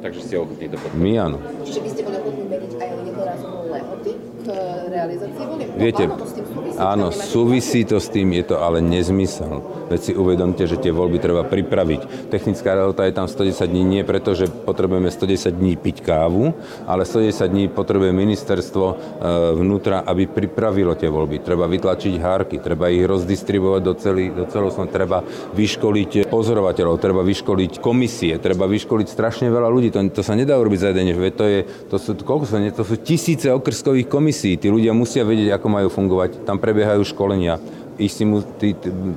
Takže 0.03 0.21
ste 0.23 0.35
ochotní 0.39 0.67
to 0.71 0.77
podporiť? 0.79 0.99
My 0.99 1.13
áno. 1.19 1.39
Ešte 1.63 1.81
by 1.83 1.89
ste 1.91 2.03
boli 2.03 2.17
ochotní 2.19 2.45
meniť 2.51 2.73
aj 2.79 2.89
jednorazovú 3.07 3.59
lehoty 3.71 4.13
k 4.43 4.47
realizácii 4.91 5.45
volieb? 5.47 5.69
Viete, 5.79 6.05
Áno, 6.11 6.15
súvisí 7.11 7.83
to 7.83 7.99
s 7.99 8.09
tým, 8.09 8.31
je 8.39 8.55
to 8.55 8.57
ale 8.63 8.79
nezmysel. 8.79 9.61
Veď 9.91 10.01
si 10.01 10.13
uvedomte, 10.15 10.63
že 10.69 10.79
tie 10.79 10.95
voľby 10.95 11.19
treba 11.19 11.43
pripraviť. 11.43 12.31
Technická 12.31 12.79
lehota 12.79 13.09
je 13.09 13.17
tam 13.17 13.27
110 13.27 13.67
dní 13.67 13.83
nie 13.83 14.03
preto, 14.07 14.37
že 14.37 14.47
potrebujeme 14.47 15.11
110 15.11 15.59
dní 15.59 15.75
piť 15.75 16.07
kávu, 16.07 16.55
ale 16.87 17.03
110 17.03 17.51
dní 17.51 17.65
potrebuje 17.73 18.13
ministerstvo 18.15 18.85
e, 18.87 18.95
vnútra, 19.59 20.07
aby 20.07 20.31
pripravilo 20.31 20.95
tie 20.95 21.11
voľby. 21.11 21.43
Treba 21.43 21.67
vytlačiť 21.67 22.15
hárky, 22.21 22.63
treba 22.63 22.93
ich 22.93 23.03
rozdistribuovať 23.03 23.83
do, 23.83 23.95
celý, 23.99 24.31
do 24.31 24.45
celoslovenska, 24.47 24.95
treba 24.95 25.19
vyškoliť 25.57 26.31
pozorovateľov, 26.31 27.01
treba 27.03 27.25
vyškoliť 27.25 27.83
komisie, 27.83 28.37
treba 28.39 28.69
vyškoliť 28.71 29.09
strašne 29.09 29.49
veľa 29.49 29.69
ľudí. 29.73 29.89
To, 29.91 30.05
to 30.13 30.23
sa 30.23 30.37
nedá 30.37 30.55
urobiť 30.61 30.79
za 30.79 30.89
jeden 30.93 31.17
deň. 31.17 31.17
To, 31.35 31.45
je, 31.49 31.61
to, 31.89 31.97
sú, 31.97 32.15
koľko 32.15 32.45
sú, 32.45 32.55
to 32.71 32.85
sú 32.85 32.95
tisíce 33.01 33.49
okrskových 33.49 34.07
komisí. 34.07 34.61
Tí 34.61 34.69
ľudia 34.69 34.93
musia 34.93 35.25
vedieť, 35.25 35.57
ako 35.57 35.67
majú 35.67 35.89
fungovať. 35.89 36.45
Tam 36.45 36.61
prebiehajú 36.69 37.01
školenia. 37.09 37.57
Istý, 37.99 38.25
tý, 38.63 38.69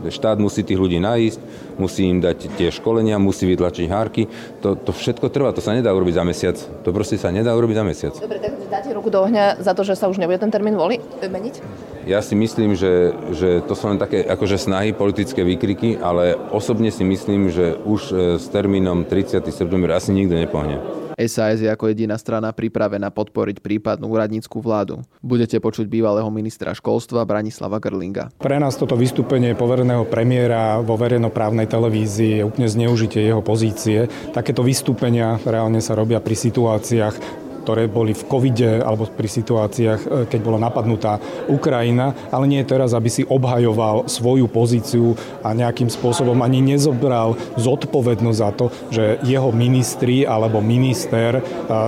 štát 0.10 0.42
musí 0.42 0.66
tých 0.66 0.80
ľudí 0.80 0.98
nájsť, 0.98 1.40
musí 1.78 2.10
im 2.10 2.18
dať 2.18 2.58
tie 2.58 2.74
školenia, 2.74 3.22
musí 3.22 3.46
vytlačiť 3.46 3.86
hárky. 3.92 4.26
To, 4.66 4.74
to 4.74 4.90
všetko 4.90 5.30
trvá, 5.30 5.54
to 5.54 5.62
sa 5.62 5.78
nedá 5.78 5.94
urobiť 5.94 6.18
za 6.18 6.24
mesiac. 6.26 6.58
To 6.58 6.90
proste 6.90 7.22
sa 7.22 7.30
nedá 7.30 7.54
urobiť 7.54 7.78
za 7.78 7.86
mesiac. 7.86 8.14
Dobre, 8.18 8.42
tak 8.42 8.58
dáte 8.74 8.90
ruku 8.98 9.14
do 9.14 9.22
ohňa 9.22 9.62
za 9.62 9.78
to, 9.78 9.86
že 9.86 9.94
sa 9.94 10.10
už 10.10 10.18
nebude 10.18 10.42
ten 10.42 10.50
termín 10.50 10.74
voli 10.74 10.98
meniť? 11.22 11.62
Ja 12.10 12.26
si 12.26 12.34
myslím, 12.34 12.74
že, 12.74 13.14
že 13.38 13.62
to 13.62 13.78
sú 13.78 13.94
len 13.94 14.02
také 14.02 14.26
akože 14.26 14.58
snahy, 14.58 14.98
politické 14.98 15.46
výkriky, 15.46 16.02
ale 16.02 16.34
osobne 16.50 16.90
si 16.90 17.06
myslím, 17.06 17.54
že 17.54 17.78
už 17.78 18.02
e, 18.10 18.14
s 18.42 18.50
termínom 18.50 19.06
30. 19.06 19.46
september 19.54 19.94
asi 19.94 20.10
nikto 20.10 20.34
nepohne. 20.34 20.82
SAS 21.28 21.62
je 21.62 21.70
ako 21.70 21.92
jediná 21.92 22.18
strana 22.18 22.56
pripravená 22.56 23.14
podporiť 23.14 23.62
prípadnú 23.62 24.10
úradnícku 24.10 24.58
vládu. 24.64 25.04
Budete 25.20 25.60
počuť 25.62 25.86
bývalého 25.86 26.28
ministra 26.34 26.74
školstva 26.74 27.28
Branislava 27.28 27.78
Grlinga. 27.78 28.34
Pre 28.40 28.58
nás 28.58 28.80
toto 28.80 28.98
vystúpenie 28.98 29.54
povereného 29.54 30.08
premiéra 30.08 30.80
vo 30.82 30.98
verejnoprávnej 30.98 31.68
televízii 31.68 32.42
je 32.42 32.48
úplne 32.48 32.72
zneužitie 32.72 33.28
jeho 33.28 33.44
pozície. 33.44 34.08
Takéto 34.32 34.64
vystúpenia 34.66 35.38
reálne 35.44 35.84
sa 35.84 35.94
robia 35.94 36.24
pri 36.24 36.34
situáciách, 36.34 37.16
ktoré 37.62 37.86
boli 37.86 38.18
v 38.18 38.26
covide 38.26 38.82
alebo 38.82 39.06
pri 39.06 39.30
situáciách, 39.30 40.02
e, 40.02 40.08
keď 40.26 40.40
bola 40.42 40.58
napadnutá 40.58 41.22
Ukrajina, 41.46 42.18
ale 42.34 42.50
nie 42.50 42.66
teraz, 42.66 42.98
aby 42.98 43.08
si 43.08 43.22
obhajoval 43.26 44.10
svoju 44.10 44.50
pozíciu 44.50 45.14
a 45.46 45.54
nejakým 45.54 45.88
spôsobom 45.88 46.38
ani 46.42 46.60
nezobral 46.66 47.38
zodpovednosť 47.62 48.38
za 48.42 48.50
to, 48.58 48.66
že 48.90 49.22
jeho 49.22 49.54
ministri 49.54 50.26
alebo 50.26 50.60
minister 50.60 51.40
e, 51.40 51.42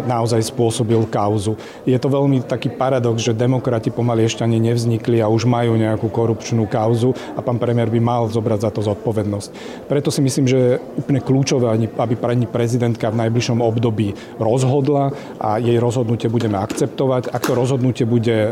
naozaj 0.05 0.45
spôsobil 0.45 1.09
kauzu. 1.09 1.57
Je 1.89 1.97
to 1.97 2.13
veľmi 2.13 2.45
taký 2.45 2.69
paradox, 2.69 3.25
že 3.25 3.33
demokrati 3.33 3.89
pomaly 3.89 4.29
ešte 4.29 4.45
ani 4.45 4.61
nevznikli 4.61 5.19
a 5.19 5.31
už 5.31 5.49
majú 5.49 5.73
nejakú 5.73 6.07
korupčnú 6.13 6.69
kauzu 6.69 7.17
a 7.33 7.41
pán 7.41 7.57
premiér 7.57 7.89
by 7.89 7.99
mal 8.03 8.23
zobrať 8.29 8.59
za 8.59 8.69
to 8.69 8.81
zodpovednosť. 8.85 9.49
Preto 9.87 10.11
si 10.11 10.21
myslím, 10.21 10.45
že 10.45 10.57
je 10.57 10.79
úplne 10.99 11.23
kľúčové, 11.23 11.71
aby 11.71 12.15
pani 12.19 12.45
prezidentka 12.45 13.09
v 13.09 13.19
najbližšom 13.25 13.59
období 13.63 14.13
rozhodla 14.37 15.15
a 15.39 15.62
jej 15.63 15.79
rozhodnutie 15.79 16.27
budeme 16.27 16.59
akceptovať. 16.59 17.31
Ak 17.31 17.47
to 17.47 17.55
rozhodnutie 17.55 18.03
bude, 18.03 18.51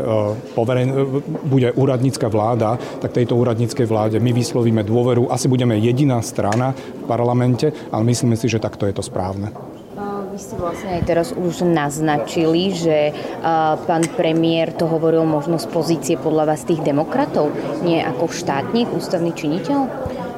poveren, 0.56 0.88
e, 0.88 0.94
bude 1.44 1.68
úradnícka 1.76 2.32
vláda, 2.32 2.80
tak 3.04 3.12
tejto 3.12 3.36
úradníckej 3.36 3.84
vláde 3.84 4.16
my 4.16 4.32
vyslovíme 4.32 4.80
dôveru. 4.80 5.28
Asi 5.28 5.46
budeme 5.46 5.76
jediná 5.76 6.24
strana 6.24 6.72
v 6.72 7.04
parlamente, 7.04 7.68
ale 7.92 8.02
myslíme 8.08 8.34
si, 8.34 8.48
že 8.48 8.56
takto 8.56 8.88
je 8.88 8.96
to 8.96 9.04
správne. 9.04 9.52
Vy 10.32 10.40
ste 10.40 10.56
vlastne 10.56 10.96
aj 10.96 11.02
teraz 11.04 11.28
už 11.36 11.60
naznačili, 11.60 12.72
že 12.72 13.12
pán 13.84 14.00
premiér 14.16 14.72
to 14.72 14.88
hovoril 14.88 15.28
možno 15.28 15.60
z 15.60 15.68
pozície 15.68 16.16
podľa 16.16 16.56
vás 16.56 16.64
tých 16.64 16.80
demokratov, 16.80 17.52
nie 17.84 18.00
ako 18.00 18.32
štátnik, 18.32 18.88
ústavný 18.96 19.36
činiteľ? 19.36 19.84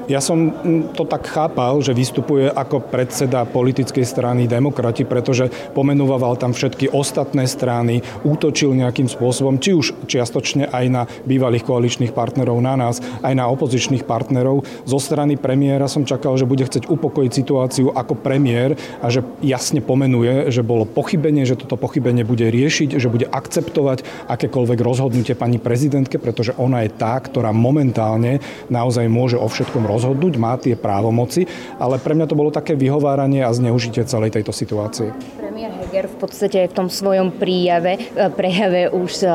Ja 0.04 0.20
som 0.20 0.52
to 0.92 1.08
tak 1.08 1.24
chápal, 1.24 1.80
že 1.80 1.96
vystupuje 1.96 2.52
ako 2.52 2.92
predseda 2.92 3.48
politickej 3.48 4.04
strany 4.04 4.44
demokrati, 4.44 5.08
pretože 5.08 5.48
pomenúval 5.72 6.36
tam 6.36 6.52
všetky 6.52 6.92
ostatné 6.92 7.48
strany, 7.48 8.04
útočil 8.20 8.76
nejakým 8.76 9.08
spôsobom, 9.08 9.56
či 9.56 9.72
už 9.72 10.04
čiastočne 10.04 10.68
aj 10.68 10.84
na 10.92 11.02
bývalých 11.24 11.64
koaličných 11.64 12.12
partnerov 12.12 12.60
na 12.60 12.76
nás, 12.76 13.00
aj 13.24 13.32
na 13.32 13.48
opozičných 13.48 14.04
partnerov. 14.04 14.68
Zo 14.84 15.00
strany 15.00 15.40
premiéra 15.40 15.88
som 15.88 16.04
čakal, 16.04 16.36
že 16.36 16.44
bude 16.44 16.68
chcieť 16.68 16.84
upokojiť 16.84 17.32
situáciu 17.32 17.88
ako 17.96 18.20
premiér 18.20 18.76
a 19.00 19.08
že 19.08 19.24
jasne 19.40 19.80
pomenuje, 19.80 20.52
že 20.52 20.60
bolo 20.60 20.84
pochybenie, 20.84 21.48
že 21.48 21.56
toto 21.56 21.80
pochybenie 21.80 22.28
bude 22.28 22.44
riešiť, 22.44 23.00
že 23.00 23.08
bude 23.08 23.24
akceptovať 23.24 24.28
akékoľvek 24.28 24.78
rozhodnutie 24.84 25.32
pani 25.32 25.56
prezidentke, 25.56 26.20
pretože 26.20 26.52
ona 26.60 26.84
je 26.84 26.92
tá, 26.92 27.16
ktorá 27.16 27.56
momentálne 27.56 28.44
naozaj 28.68 29.08
môže 29.08 29.40
o 29.40 29.48
všetkom 29.48 29.80
rozhodnúť, 29.80 29.93
má 30.38 30.56
tie 30.58 30.74
právomoci, 30.74 31.46
ale 31.78 32.00
pre 32.00 32.14
mňa 32.16 32.26
to 32.26 32.38
bolo 32.38 32.50
také 32.50 32.74
vyhováranie 32.74 33.44
a 33.44 33.50
zneužitie 33.52 34.02
celej 34.08 34.34
tejto 34.34 34.50
situácie. 34.50 35.12
Premiér 35.38 35.70
Heger 35.80 36.10
v 36.10 36.16
podstate 36.18 36.66
v 36.66 36.74
tom 36.74 36.88
svojom 36.90 37.34
príjave, 37.36 37.96
e, 37.96 38.28
prejave 38.32 38.90
už 38.90 39.12
e, 39.22 39.28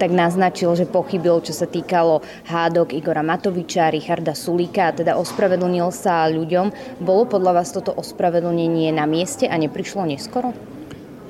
tak 0.00 0.10
naznačil, 0.14 0.72
že 0.78 0.88
pochybil, 0.88 1.42
čo 1.44 1.52
sa 1.52 1.68
týkalo 1.68 2.24
hádok 2.48 2.94
Igora 2.96 3.26
Matoviča, 3.26 3.92
Richarda 3.92 4.32
Sulíka 4.32 4.94
teda 4.94 5.18
ospravedlnil 5.20 5.90
sa 5.92 6.26
ľuďom. 6.30 6.98
Bolo 7.02 7.28
podľa 7.28 7.62
vás 7.62 7.74
toto 7.74 7.92
ospravedlnenie 7.92 8.94
na 8.94 9.04
mieste 9.04 9.44
a 9.50 9.54
neprišlo 9.58 10.06
neskoro? 10.08 10.77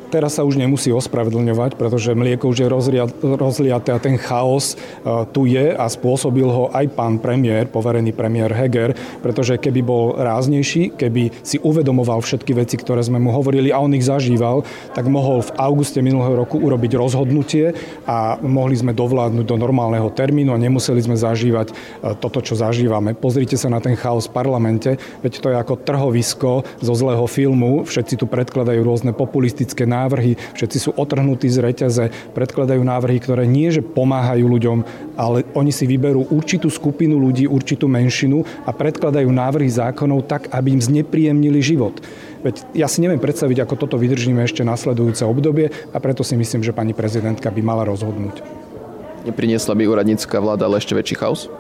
Teraz 0.08 0.40
sa 0.40 0.42
už 0.42 0.56
nemusí 0.56 0.88
ospravedlňovať, 0.90 1.76
pretože 1.76 2.16
mlieko 2.16 2.48
už 2.48 2.58
je 2.64 2.68
rozliaté 3.38 3.92
a 3.92 4.00
ten 4.00 4.16
chaos 4.16 4.74
e, 4.74 4.76
tu 5.30 5.44
je 5.44 5.76
a 5.76 5.84
spôsobil 5.86 6.48
ho 6.48 6.72
aj 6.72 6.88
pán 6.96 7.20
premiér, 7.20 7.68
poverený 7.68 8.16
premiér 8.16 8.50
Heger, 8.56 8.96
pretože 9.20 9.60
keby 9.60 9.80
bol 9.84 10.16
ráznejší, 10.16 10.96
keby 10.96 11.44
si 11.44 11.60
uvedomoval 11.60 12.24
všetky 12.24 12.56
veci, 12.56 12.80
ktoré 12.80 13.04
sme 13.04 13.20
mu 13.20 13.30
hovorili 13.30 13.68
a 13.68 13.78
on 13.78 13.92
ich 13.92 14.08
zažíval, 14.08 14.64
tak 14.96 15.06
mohol 15.06 15.44
v 15.44 15.54
auguste 15.60 16.00
minulého 16.00 16.40
roku 16.40 16.56
urobiť 16.56 16.96
rozhodnutie 16.96 17.76
a 18.08 18.40
mohli 18.40 18.74
sme 18.80 18.96
dovládnuť 18.96 19.44
do 19.44 19.56
normálneho 19.60 20.08
termínu 20.08 20.56
a 20.56 20.58
nemuseli 20.58 21.04
sme 21.04 21.16
zažívať 21.20 21.68
e, 21.70 21.74
toto, 22.16 22.40
čo 22.40 22.56
zažívame. 22.56 23.12
Pozrite 23.12 23.60
sa 23.60 23.68
na 23.68 23.78
ten 23.84 23.92
chaos 23.94 24.26
v 24.26 24.34
parlamente, 24.34 24.96
veď 25.20 25.32
to 25.38 25.48
je 25.52 25.56
ako 25.60 25.74
trhovisko 25.84 26.50
zo 26.80 26.94
zlého 26.96 27.28
filmu, 27.28 27.84
všetci 27.84 28.16
tu 28.16 28.24
predkladajú 28.24 28.80
rôzne 28.80 29.12
populistické 29.12 29.84
návrhy, 30.04 30.38
všetci 30.54 30.78
sú 30.78 30.90
otrhnutí 30.94 31.50
z 31.50 31.58
reťaze, 31.58 32.04
predkladajú 32.32 32.80
návrhy, 32.80 33.18
ktoré 33.18 33.44
nie, 33.44 33.74
že 33.74 33.82
pomáhajú 33.82 34.46
ľuďom, 34.46 34.78
ale 35.18 35.42
oni 35.58 35.74
si 35.74 35.84
vyberú 35.90 36.30
určitú 36.30 36.70
skupinu 36.70 37.18
ľudí, 37.18 37.50
určitú 37.50 37.90
menšinu 37.90 38.46
a 38.62 38.70
predkladajú 38.70 39.26
návrhy 39.26 39.68
zákonov 39.68 40.30
tak, 40.30 40.46
aby 40.54 40.78
im 40.78 40.82
znepríjemnili 40.82 41.58
život. 41.58 41.98
Veď 42.38 42.62
ja 42.70 42.86
si 42.86 43.02
neviem 43.02 43.18
predstaviť, 43.18 43.66
ako 43.66 43.74
toto 43.74 43.96
vydržíme 43.98 44.38
ešte 44.46 44.62
nasledujúce 44.62 45.26
obdobie 45.26 45.74
a 45.90 45.98
preto 45.98 46.22
si 46.22 46.38
myslím, 46.38 46.62
že 46.62 46.70
pani 46.70 46.94
prezidentka 46.94 47.50
by 47.50 47.60
mala 47.60 47.82
rozhodnúť. 47.82 48.40
Nepriniesla 49.26 49.74
by 49.74 49.84
úradnícka 49.90 50.38
vláda 50.38 50.70
ale 50.70 50.78
ešte 50.78 50.94
väčší 50.94 51.18
chaos? 51.18 51.50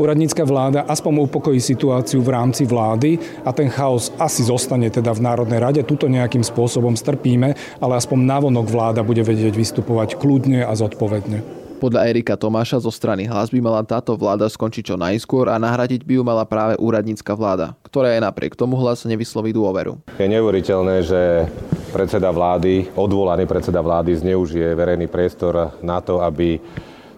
Úradnícka 0.00 0.44
vláda 0.44 0.84
aspoň 0.88 1.28
upokojí 1.28 1.58
situáciu 1.60 2.22
v 2.24 2.32
rámci 2.32 2.68
vlády 2.68 3.18
a 3.44 3.50
ten 3.50 3.68
chaos 3.68 4.12
asi 4.20 4.46
zostane 4.46 4.88
teda 4.88 5.12
v 5.12 5.24
Národnej 5.24 5.60
rade. 5.60 5.80
Tuto 5.82 6.08
nejakým 6.08 6.44
spôsobom 6.44 6.94
strpíme, 6.96 7.54
ale 7.80 7.92
aspoň 7.98 8.18
navonok 8.22 8.66
vláda 8.68 9.00
bude 9.04 9.20
vedieť 9.24 9.56
vystupovať 9.56 10.16
kľudne 10.16 10.64
a 10.64 10.72
zodpovedne. 10.72 11.62
Podľa 11.82 12.14
Erika 12.14 12.38
Tomáša 12.38 12.78
zo 12.78 12.94
strany 12.94 13.26
Hlas 13.26 13.50
by 13.50 13.58
mala 13.58 13.82
táto 13.82 14.14
vláda 14.14 14.46
skončiť 14.46 14.94
čo 14.94 14.94
najskôr 14.94 15.50
a 15.50 15.58
nahradiť 15.58 16.06
by 16.06 16.14
ju 16.14 16.22
mala 16.22 16.46
práve 16.46 16.78
úradnícka 16.78 17.34
vláda, 17.34 17.74
ktorá 17.82 18.14
aj 18.14 18.22
napriek 18.22 18.54
tomu 18.54 18.78
hlas 18.78 19.02
nevysloví 19.02 19.50
dôveru. 19.50 19.98
Je 20.14 20.30
neuveriteľné, 20.30 21.02
že 21.02 21.50
predseda 21.90 22.30
vlády, 22.30 22.86
odvolaný 22.94 23.50
predseda 23.50 23.82
vlády 23.82 24.14
zneužije 24.14 24.78
verejný 24.78 25.10
priestor 25.10 25.74
na 25.82 25.98
to, 25.98 26.22
aby 26.22 26.62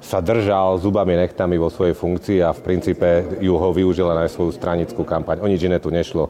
sa 0.04 0.20
držal 0.20 0.76
zubami 0.76 1.16
nechtami 1.16 1.56
vo 1.56 1.72
svojej 1.72 1.96
funkcii 1.96 2.44
a 2.44 2.52
v 2.52 2.60
princípe 2.60 3.08
ju 3.40 3.56
ho 3.56 3.68
využila 3.72 4.12
na 4.12 4.28
svoju 4.28 4.52
stranickú 4.52 5.00
kampaň. 5.00 5.40
O 5.40 5.48
nič 5.48 5.64
iné 5.64 5.80
tu 5.80 5.88
nešlo 5.88 6.28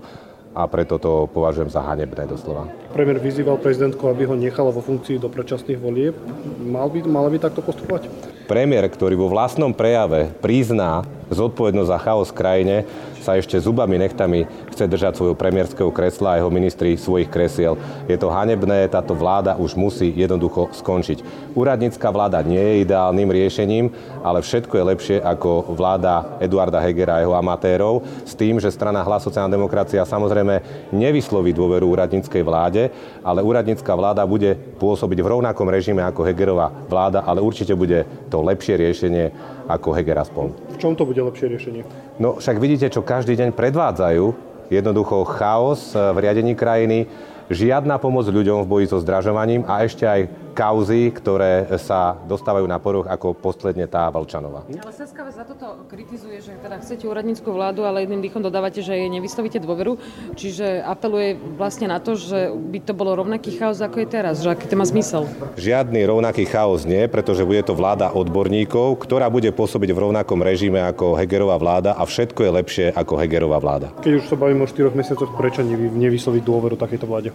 a 0.54 0.70
preto 0.70 1.02
to 1.02 1.26
považujem 1.34 1.66
za 1.66 1.82
hanebné 1.82 2.30
doslova. 2.30 2.70
Premiér 2.94 3.18
vyzýval 3.18 3.58
prezidentku, 3.58 4.06
aby 4.06 4.22
ho 4.30 4.38
nechala 4.38 4.70
vo 4.70 4.78
funkcii 4.78 5.18
do 5.18 5.26
predčasných 5.26 5.82
volieb. 5.82 6.14
Mal 6.62 6.86
by, 6.86 7.02
mala 7.10 7.26
by 7.26 7.42
takto 7.42 7.58
postupovať? 7.58 8.06
Premiér, 8.46 8.86
ktorý 8.86 9.18
vo 9.18 9.26
vlastnom 9.26 9.74
prejave 9.74 10.30
prizná 10.38 11.02
zodpovednosť 11.34 11.90
za 11.90 11.98
chaos 11.98 12.30
v 12.30 12.38
krajine, 12.38 12.76
sa 13.24 13.40
ešte 13.40 13.56
zubami 13.56 13.96
nechtami 13.96 14.44
chce 14.68 14.84
držať 14.84 15.16
svojho 15.16 15.32
premiérskeho 15.32 15.88
kresla 15.88 16.36
a 16.36 16.38
jeho 16.44 16.52
ministri 16.52 17.00
svojich 17.00 17.32
kresiel. 17.32 17.80
Je 18.04 18.20
to 18.20 18.28
hanebné, 18.28 18.84
táto 18.92 19.16
vláda 19.16 19.56
už 19.56 19.72
musí 19.80 20.12
jednoducho 20.12 20.68
skončiť. 20.76 21.24
Úradnícka 21.56 22.04
vláda 22.12 22.44
nie 22.44 22.60
je 22.60 22.80
ideálnym 22.84 23.32
riešením, 23.32 23.88
ale 24.20 24.44
všetko 24.44 24.76
je 24.76 24.88
lepšie 24.92 25.16
ako 25.24 25.72
vláda 25.72 26.36
Eduarda 26.44 26.84
Hegera 26.84 27.16
a 27.16 27.22
jeho 27.24 27.32
amatérov 27.32 28.04
s 28.28 28.36
tým, 28.36 28.60
že 28.60 28.68
strana 28.68 29.00
Hlas 29.00 29.24
sociálna 29.24 29.48
demokracia 29.48 30.04
samozrejme 30.04 30.90
nevysloví 30.92 31.56
dôveru 31.56 31.88
úradníckej 31.88 32.42
vláde, 32.44 32.92
ale 33.24 33.40
úradnícka 33.40 33.88
vláda 33.96 34.20
bude 34.28 34.52
pôsobiť 34.76 35.18
v 35.24 35.30
rovnakom 35.38 35.64
režime 35.72 36.04
ako 36.04 36.28
Hegerová 36.28 36.68
vláda, 36.90 37.24
ale 37.24 37.40
určite 37.40 37.72
bude 37.72 38.04
to 38.28 38.44
lepšie 38.44 38.76
riešenie 38.76 39.53
ako 39.68 39.96
Heger 39.96 40.20
a 40.20 40.24
spol. 40.24 40.52
V 40.74 40.78
čom 40.80 40.92
to 40.94 41.08
bude 41.08 41.20
lepšie 41.20 41.48
riešenie? 41.48 41.82
No 42.20 42.36
však 42.38 42.56
vidíte, 42.60 42.92
čo 42.92 43.00
každý 43.04 43.36
deň 43.38 43.56
predvádzajú. 43.56 44.24
Jednoducho 44.72 45.28
chaos 45.28 45.92
eh, 45.92 46.00
v 46.00 46.16
riadení 46.24 46.56
krajiny, 46.56 47.08
žiadna 47.52 48.00
pomoc 48.00 48.24
ľuďom 48.28 48.64
v 48.64 48.70
boji 48.70 48.86
so 48.88 48.98
zdražovaním 49.00 49.64
a 49.68 49.84
ešte 49.84 50.08
aj 50.08 50.20
kauzy, 50.54 51.10
ktoré 51.10 51.66
sa 51.82 52.14
dostávajú 52.30 52.64
na 52.64 52.78
poruch 52.78 53.10
ako 53.10 53.34
posledne 53.34 53.90
tá 53.90 54.06
Vlčanová. 54.08 54.62
Ale 54.70 54.94
Saska 54.94 55.26
za 55.34 55.42
toto 55.42 55.84
kritizuje, 55.90 56.38
že 56.38 56.54
teda 56.62 56.78
chcete 56.78 57.04
úradníckú 57.10 57.50
vládu, 57.50 57.82
ale 57.82 58.06
jedným 58.06 58.22
dýchom 58.22 58.40
dodávate, 58.40 58.78
že 58.80 58.94
jej 58.94 59.10
nevyslovíte 59.10 59.58
dôveru. 59.58 59.98
Čiže 60.38 60.86
apeluje 60.86 61.34
vlastne 61.58 61.90
na 61.90 61.98
to, 61.98 62.14
že 62.14 62.54
by 62.54 62.78
to 62.86 62.94
bolo 62.94 63.18
rovnaký 63.18 63.58
chaos, 63.58 63.82
ako 63.82 64.06
je 64.06 64.08
teraz, 64.08 64.40
že 64.40 64.54
aký 64.54 64.70
to 64.70 64.78
má 64.78 64.86
zmysel. 64.86 65.26
Žiadny 65.58 66.06
rovnaký 66.06 66.46
chaos 66.46 66.86
nie, 66.86 67.02
pretože 67.10 67.42
bude 67.42 67.66
to 67.66 67.74
vláda 67.74 68.14
odborníkov, 68.14 69.02
ktorá 69.02 69.26
bude 69.26 69.50
pôsobiť 69.50 69.90
v 69.90 70.02
rovnakom 70.08 70.38
režime 70.38 70.78
ako 70.86 71.18
Hegerová 71.18 71.58
vláda 71.58 71.98
a 71.98 72.06
všetko 72.06 72.40
je 72.46 72.50
lepšie 72.62 72.86
ako 72.94 73.18
Hegerová 73.18 73.58
vláda. 73.58 73.90
Keď 73.98 74.12
už 74.22 74.24
sa 74.30 74.38
bavíme 74.38 74.62
o 74.62 74.68
4 74.70 74.94
mesiacoch, 74.94 75.34
prečo 75.34 75.66
nevysloviť 75.66 76.42
dôveru 76.46 76.78
takejto 76.78 77.06
vláde? 77.10 77.34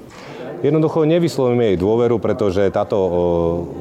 Jednoducho 0.60 1.08
nevyslovíme 1.08 1.72
jej 1.72 1.78
dôveru, 1.80 2.20
pretože 2.20 2.68
táto 2.76 3.00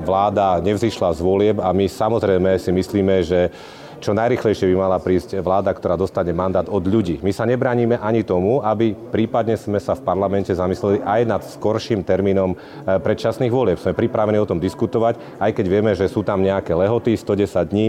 vláda 0.06 0.62
nevzýšla 0.62 1.10
z 1.10 1.20
volieb 1.26 1.56
a 1.58 1.74
my 1.74 1.90
samozrejme 1.90 2.54
si 2.54 2.70
myslíme, 2.70 3.14
že 3.26 3.50
čo 3.98 4.14
najrychlejšie 4.14 4.70
by 4.70 4.76
mala 4.78 5.02
prísť 5.02 5.42
vláda, 5.42 5.74
ktorá 5.74 5.98
dostane 5.98 6.30
mandát 6.30 6.70
od 6.70 6.86
ľudí. 6.86 7.18
My 7.18 7.34
sa 7.34 7.42
nebránime 7.42 7.98
ani 7.98 8.22
tomu, 8.22 8.62
aby 8.62 8.94
prípadne 8.94 9.58
sme 9.58 9.82
sa 9.82 9.98
v 9.98 10.06
parlamente 10.06 10.54
zamysleli 10.54 11.02
aj 11.02 11.20
nad 11.26 11.42
skorším 11.42 12.06
termínom 12.06 12.54
e, 12.54 12.56
predčasných 13.02 13.50
volieb. 13.50 13.82
Sme 13.82 13.98
pripravení 13.98 14.38
o 14.38 14.46
tom 14.46 14.62
diskutovať, 14.62 15.42
aj 15.42 15.50
keď 15.50 15.66
vieme, 15.66 15.92
že 15.98 16.06
sú 16.06 16.22
tam 16.22 16.46
nejaké 16.46 16.78
lehoty, 16.78 17.18
110 17.18 17.74
dní 17.74 17.86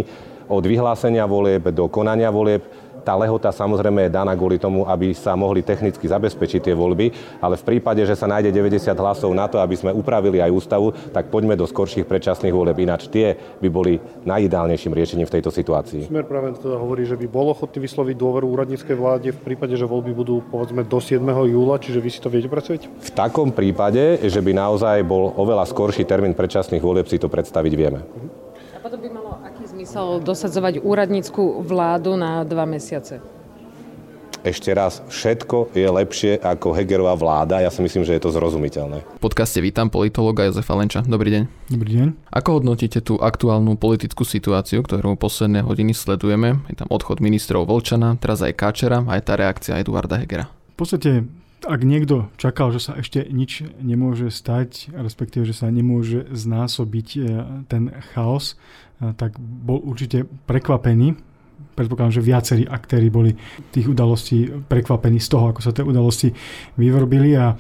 od 0.49 0.65
vyhlásenia 0.65 1.29
volieb 1.29 1.69
do 1.69 1.85
konania 1.85 2.33
volieb 2.33 2.65
tá 3.01 3.15
lehota 3.15 3.49
samozrejme 3.49 4.07
je 4.07 4.15
daná 4.15 4.33
kvôli 4.35 4.61
tomu, 4.61 4.85
aby 4.85 5.15
sa 5.15 5.33
mohli 5.33 5.63
technicky 5.65 6.05
zabezpečiť 6.05 6.69
tie 6.69 6.75
voľby, 6.75 7.39
ale 7.39 7.55
v 7.55 7.63
prípade, 7.63 8.03
že 8.03 8.15
sa 8.15 8.27
nájde 8.27 8.51
90 8.53 8.91
hlasov 8.95 9.31
na 9.33 9.47
to, 9.47 9.57
aby 9.59 9.75
sme 9.75 9.91
upravili 9.95 10.39
aj 10.43 10.51
ústavu, 10.51 10.91
tak 11.11 11.31
poďme 11.33 11.55
do 11.55 11.65
skorších 11.65 12.05
predčasných 12.05 12.53
volieb. 12.53 12.77
Ináč 12.79 13.07
tie 13.07 13.35
by 13.59 13.67
boli 13.71 13.97
najideálnejším 14.23 14.93
riešením 14.93 15.27
v 15.27 15.33
tejto 15.39 15.51
situácii. 15.51 16.11
Smer 16.11 16.27
práve 16.27 16.55
teda 16.59 16.77
hovorí, 16.77 17.07
že 17.07 17.17
by 17.17 17.25
bol 17.27 17.51
ochotný 17.51 17.83
vysloviť 17.83 18.15
dôveru 18.15 18.45
úradníckej 18.45 18.95
vláde 18.95 19.29
v 19.33 19.41
prípade, 19.41 19.73
že 19.79 19.87
voľby 19.87 20.11
budú 20.13 20.43
povedzme 20.47 20.83
do 20.83 20.99
7. 20.99 21.21
júla, 21.23 21.79
čiže 21.79 21.99
vy 22.03 22.09
si 22.11 22.19
to 22.19 22.29
viete 22.29 22.51
predstaviť? 22.51 22.81
V 22.89 23.11
takom 23.15 23.51
prípade, 23.55 24.19
že 24.25 24.39
by 24.43 24.51
naozaj 24.53 25.01
bol 25.07 25.31
oveľa 25.35 25.65
skorší 25.69 26.03
termín 26.03 26.35
predčasných 26.35 26.83
volieb, 26.83 27.07
si 27.07 27.21
to 27.21 27.31
predstaviť 27.31 27.73
vieme. 27.75 27.99
A 28.75 28.77
potom 28.79 28.99
by 28.99 29.09
malo 29.11 29.39
zmysel 29.79 30.19
dosadzovať 30.19 30.83
úradnícku 30.83 31.63
vládu 31.63 32.19
na 32.19 32.43
dva 32.43 32.67
mesiace? 32.67 33.23
Ešte 34.43 34.75
raz, 34.75 34.99
všetko 35.07 35.71
je 35.71 35.87
lepšie 35.87 36.31
ako 36.43 36.75
Hegerová 36.75 37.15
vláda. 37.15 37.63
Ja 37.63 37.71
si 37.71 37.79
myslím, 37.79 38.03
že 38.03 38.19
je 38.19 38.27
to 38.27 38.35
zrozumiteľné. 38.35 39.07
V 39.19 39.23
podcaste 39.23 39.63
vítam 39.63 39.87
politologa 39.87 40.43
Jozefa 40.43 40.75
Lenča. 40.75 40.99
Dobrý 41.07 41.31
deň. 41.31 41.43
Dobrý 41.71 41.91
deň. 41.95 42.07
Ako 42.27 42.59
hodnotíte 42.59 42.99
tú 42.99 43.23
aktuálnu 43.23 43.79
politickú 43.79 44.27
situáciu, 44.27 44.83
ktorú 44.83 45.15
posledné 45.15 45.63
hodiny 45.63 45.95
sledujeme? 45.95 46.59
Je 46.67 46.75
tam 46.75 46.91
odchod 46.91 47.23
ministrov 47.23 47.63
Volčana, 47.63 48.19
teraz 48.19 48.43
aj 48.43 48.59
Káčera, 48.59 49.07
aj 49.07 49.31
tá 49.31 49.39
reakcia 49.39 49.79
Eduarda 49.79 50.19
Hegera. 50.19 50.51
V 50.75 50.75
podstate 50.75 51.23
ak 51.69 51.85
niekto 51.85 52.33
čakal, 52.41 52.73
že 52.73 52.81
sa 52.81 52.97
ešte 52.97 53.21
nič 53.29 53.61
nemôže 53.77 54.33
stať, 54.33 54.89
respektíve, 54.89 55.45
že 55.45 55.53
sa 55.53 55.69
nemôže 55.69 56.25
znásobiť 56.33 57.07
e, 57.13 57.19
ten 57.69 57.93
chaos, 58.11 58.57
e, 58.97 59.13
tak 59.13 59.37
bol 59.37 59.77
určite 59.77 60.25
prekvapený. 60.49 61.13
Predpokladám, 61.77 62.17
že 62.17 62.25
viacerí 62.25 62.63
aktéry 62.65 63.13
boli 63.13 63.37
tých 63.69 63.85
udalostí 63.85 64.49
prekvapení 64.65 65.21
z 65.21 65.29
toho, 65.29 65.53
ako 65.53 65.61
sa 65.61 65.69
tie 65.69 65.85
udalosti 65.85 66.33
vyvrobili 66.73 67.37
a 67.37 67.53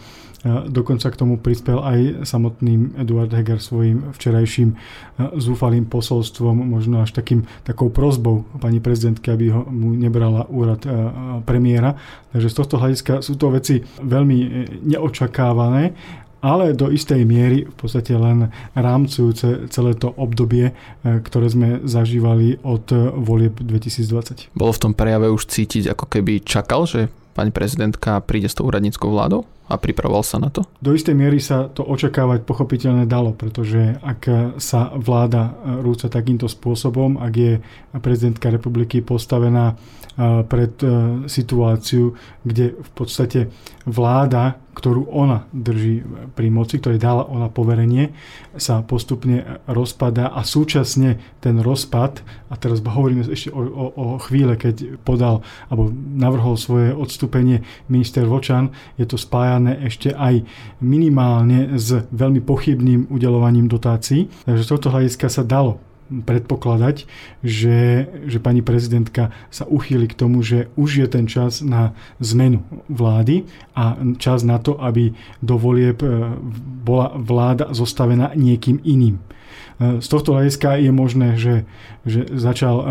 Dokonca 0.47 1.11
k 1.11 1.19
tomu 1.19 1.35
prispel 1.35 1.83
aj 1.83 2.23
samotný 2.23 2.95
Eduard 2.95 3.27
Heger 3.27 3.59
svojim 3.59 4.15
včerajším 4.15 4.71
zúfalým 5.35 5.83
posolstvom, 5.83 6.55
možno 6.63 7.03
až 7.03 7.11
takým, 7.11 7.43
takou 7.67 7.91
prozbou 7.91 8.47
pani 8.63 8.79
prezidentky, 8.79 9.35
aby 9.35 9.51
ho, 9.51 9.67
mu 9.67 9.91
nebrala 9.91 10.47
úrad 10.47 10.79
premiéra. 11.43 11.99
Takže 12.31 12.47
z 12.47 12.55
tohto 12.55 12.75
hľadiska 12.79 13.13
sú 13.19 13.35
to 13.35 13.51
veci 13.51 13.83
veľmi 13.99 14.37
e, 14.39 14.47
neočakávané 14.95 15.83
ale 16.39 16.71
do 16.71 16.87
istej 16.87 17.27
miery 17.27 17.67
v 17.67 17.75
podstate 17.75 18.15
len 18.15 18.47
rámcujúce 18.71 19.67
celé 19.67 19.91
to 19.99 20.07
obdobie, 20.15 20.71
e, 20.71 20.73
ktoré 21.19 21.51
sme 21.51 21.83
zažívali 21.83 22.63
od 22.63 22.87
volieb 23.19 23.59
2020. 23.59 24.55
Bolo 24.55 24.71
v 24.71 24.79
tom 24.79 24.95
prejave 24.95 25.27
už 25.27 25.51
cítiť, 25.51 25.91
ako 25.91 26.07
keby 26.07 26.39
čakal, 26.39 26.87
že 26.87 27.11
pani 27.39 27.55
prezidentka 27.55 28.19
príde 28.19 28.51
s 28.51 28.59
tou 28.59 28.67
úradníckou 28.67 29.07
vládou? 29.07 29.47
a 29.69 29.77
pripravoval 29.77 30.25
sa 30.25 30.41
na 30.41 30.49
to? 30.49 30.65
Do 30.81 30.97
istej 30.97 31.13
miery 31.13 31.37
sa 31.37 31.69
to 31.69 31.85
očakávať 31.85 32.41
pochopiteľne 32.41 33.05
dalo, 33.05 33.37
pretože 33.37 34.01
ak 34.01 34.21
sa 34.57 34.89
vláda 34.97 35.53
rúca 35.85 36.09
takýmto 36.09 36.49
spôsobom, 36.49 37.21
ak 37.21 37.33
je 37.37 37.53
prezidentka 38.01 38.49
republiky 38.49 39.05
postavená 39.05 39.77
pred 40.49 40.73
situáciu, 41.29 42.17
kde 42.41 42.75
v 42.75 42.89
podstate 42.97 43.53
vláda 43.85 44.57
ktorú 44.79 45.11
ona 45.11 45.43
drží 45.51 46.07
pri 46.39 46.47
moci, 46.47 46.79
ktorej 46.79 47.03
dala 47.03 47.27
ona 47.27 47.51
poverenie, 47.51 48.15
sa 48.55 48.79
postupne 48.79 49.59
rozpadá 49.67 50.31
a 50.31 50.47
súčasne 50.47 51.19
ten 51.43 51.59
rozpad, 51.59 52.23
a 52.47 52.55
teraz 52.55 52.79
hovoríme 52.79 53.27
ešte 53.27 53.51
o, 53.51 53.59
o, 53.59 53.85
o 53.91 54.05
chvíle, 54.23 54.55
keď 54.55 55.03
podal 55.03 55.43
alebo 55.67 55.91
navrhol 55.93 56.55
svoje 56.55 56.95
odstúpenie 57.29 57.61
minister 57.85 58.25
Vočan, 58.25 58.73
je 58.97 59.05
to 59.05 59.13
spájané 59.13 59.85
ešte 59.85 60.09
aj 60.17 60.41
minimálne 60.81 61.77
s 61.77 62.09
veľmi 62.09 62.41
pochybným 62.41 63.05
udelovaním 63.13 63.69
dotácií. 63.69 64.25
Takže 64.49 64.65
z 64.65 64.71
tohto 64.73 64.89
hľadiska 64.89 65.29
sa 65.29 65.45
dalo 65.45 65.77
predpokladať, 66.09 67.05
že, 67.45 68.09
že 68.25 68.41
pani 68.41 68.65
prezidentka 68.65 69.29
sa 69.53 69.69
uchýli 69.69 70.09
k 70.09 70.17
tomu, 70.17 70.41
že 70.41 70.73
už 70.73 71.05
je 71.05 71.07
ten 71.07 71.29
čas 71.29 71.61
na 71.61 71.93
zmenu 72.17 72.65
vlády 72.89 73.45
a 73.77 73.93
čas 74.17 74.41
na 74.41 74.57
to, 74.57 74.73
aby 74.81 75.13
do 75.45 75.61
volieb 75.61 76.01
e, 76.01 76.33
bola 76.81 77.13
vláda 77.13 77.69
zostavená 77.77 78.33
niekým 78.33 78.81
iným. 78.81 79.21
Z 79.79 80.07
tohto 80.11 80.35
hľadiska 80.35 80.75
je 80.75 80.91
možné, 80.91 81.39
že, 81.39 81.63
že 82.03 82.27
začal 82.35 82.75
e, 82.75 82.85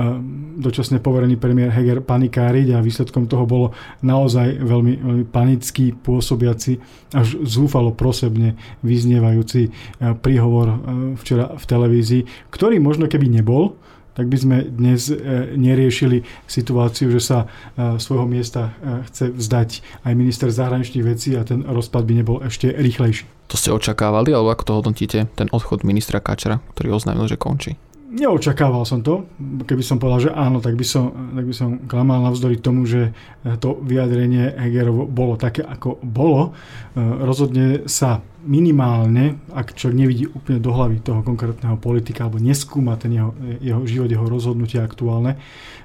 dočasne 0.56 0.96
poverený 1.04 1.36
premiér 1.36 1.68
Heger 1.68 2.00
panikáriť 2.00 2.72
a 2.72 2.80
výsledkom 2.80 3.28
toho 3.28 3.44
bolo 3.44 3.76
naozaj 4.00 4.56
veľmi, 4.56 4.94
veľmi 4.96 5.24
panický, 5.28 5.92
pôsobiaci, 5.92 6.80
až 7.12 7.44
zúfalo 7.44 7.92
prosebne 7.92 8.56
vyznievajúci 8.80 9.68
e, 9.68 9.70
príhovor 10.16 10.80
včera 11.20 11.60
v 11.60 11.64
televízii, 11.68 12.22
ktorý 12.48 12.80
možno 12.80 13.04
keby 13.04 13.28
nebol, 13.36 13.76
tak 14.18 14.26
by 14.26 14.34
sme 14.34 14.56
dnes 14.66 15.14
neriešili 15.54 16.26
situáciu, 16.50 17.14
že 17.14 17.22
sa 17.22 17.38
svojho 17.78 18.26
miesta 18.26 18.74
chce 19.06 19.30
vzdať 19.30 19.70
aj 20.02 20.12
minister 20.18 20.50
zahraničných 20.50 21.06
vecí 21.06 21.38
a 21.38 21.46
ten 21.46 21.62
rozpad 21.62 22.02
by 22.02 22.12
nebol 22.18 22.42
ešte 22.42 22.74
rýchlejší. 22.74 23.30
To 23.48 23.56
ste 23.56 23.70
očakávali, 23.70 24.34
alebo 24.34 24.50
ako 24.50 24.64
to 24.66 24.72
hodnotíte, 24.74 25.18
ten 25.38 25.48
odchod 25.54 25.86
ministra 25.86 26.18
Kačera, 26.18 26.58
ktorý 26.74 26.98
oznámil, 26.98 27.30
že 27.30 27.38
končí? 27.38 27.78
Neočakával 28.08 28.88
som 28.88 29.04
to. 29.04 29.28
Keby 29.68 29.84
som 29.84 30.00
povedal, 30.00 30.28
že 30.28 30.30
áno, 30.32 30.64
tak 30.64 30.80
by 30.80 30.84
som, 30.84 31.12
tak 31.12 31.44
by 31.44 31.52
som 31.52 31.68
klamal 31.84 32.24
navzdory 32.24 32.56
tomu, 32.56 32.88
že 32.88 33.12
to 33.60 33.76
vyjadrenie 33.84 34.48
Hegerovo 34.56 35.04
bolo 35.04 35.36
také, 35.36 35.60
ako 35.60 36.00
bolo. 36.00 36.56
E, 36.96 37.04
rozhodne 37.20 37.84
sa 37.84 38.24
minimálne, 38.48 39.36
ak 39.52 39.76
človek 39.76 39.96
nevidí 40.00 40.24
úplne 40.24 40.56
do 40.58 40.72
hlavy 40.72 41.04
toho 41.04 41.20
konkrétneho 41.20 41.76
politika 41.76 42.24
alebo 42.24 42.40
neskúma 42.40 42.96
ten 42.96 43.12
jeho, 43.12 43.30
jeho 43.60 43.82
život, 43.84 44.08
jeho 44.08 44.26
rozhodnutie 44.26 44.80
aktuálne, 44.80 45.36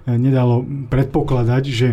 e, 0.08 0.16
nedalo 0.16 0.64
predpokladať, 0.88 1.64
že 1.68 1.90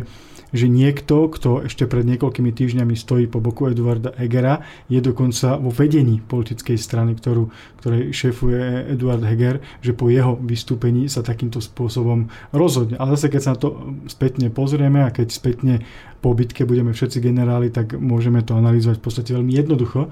že 0.51 0.67
niekto, 0.67 1.31
kto 1.31 1.67
ešte 1.67 1.87
pred 1.87 2.03
niekoľkými 2.07 2.51
týždňami 2.51 2.95
stojí 2.99 3.31
po 3.31 3.39
boku 3.39 3.71
Eduarda 3.71 4.15
Hegera, 4.19 4.67
je 4.91 4.99
dokonca 4.99 5.55
vo 5.59 5.71
vedení 5.71 6.19
politickej 6.19 6.75
strany, 6.75 7.15
ktorú, 7.15 7.51
ktorej 7.79 8.11
šéfuje 8.11 8.91
Eduard 8.95 9.23
Heger, 9.23 9.63
že 9.79 9.95
po 9.95 10.11
jeho 10.11 10.35
vystúpení 10.43 11.07
sa 11.07 11.23
takýmto 11.23 11.63
spôsobom 11.63 12.27
rozhodne. 12.51 12.99
Ale 12.99 13.15
zase, 13.15 13.31
keď 13.31 13.41
sa 13.41 13.53
na 13.55 13.59
to 13.63 13.69
spätne 14.11 14.51
pozrieme 14.51 15.07
a 15.07 15.15
keď 15.15 15.31
spätne 15.31 15.87
po 16.21 16.37
bitke 16.37 16.69
budeme 16.69 16.93
všetci 16.93 17.19
generáli, 17.25 17.73
tak 17.73 17.97
môžeme 17.97 18.45
to 18.45 18.57
analyzovať 18.57 18.97
v 19.01 19.05
podstate 19.05 19.31
veľmi 19.33 19.53
jednoducho. 19.57 20.07
E, 20.07 20.09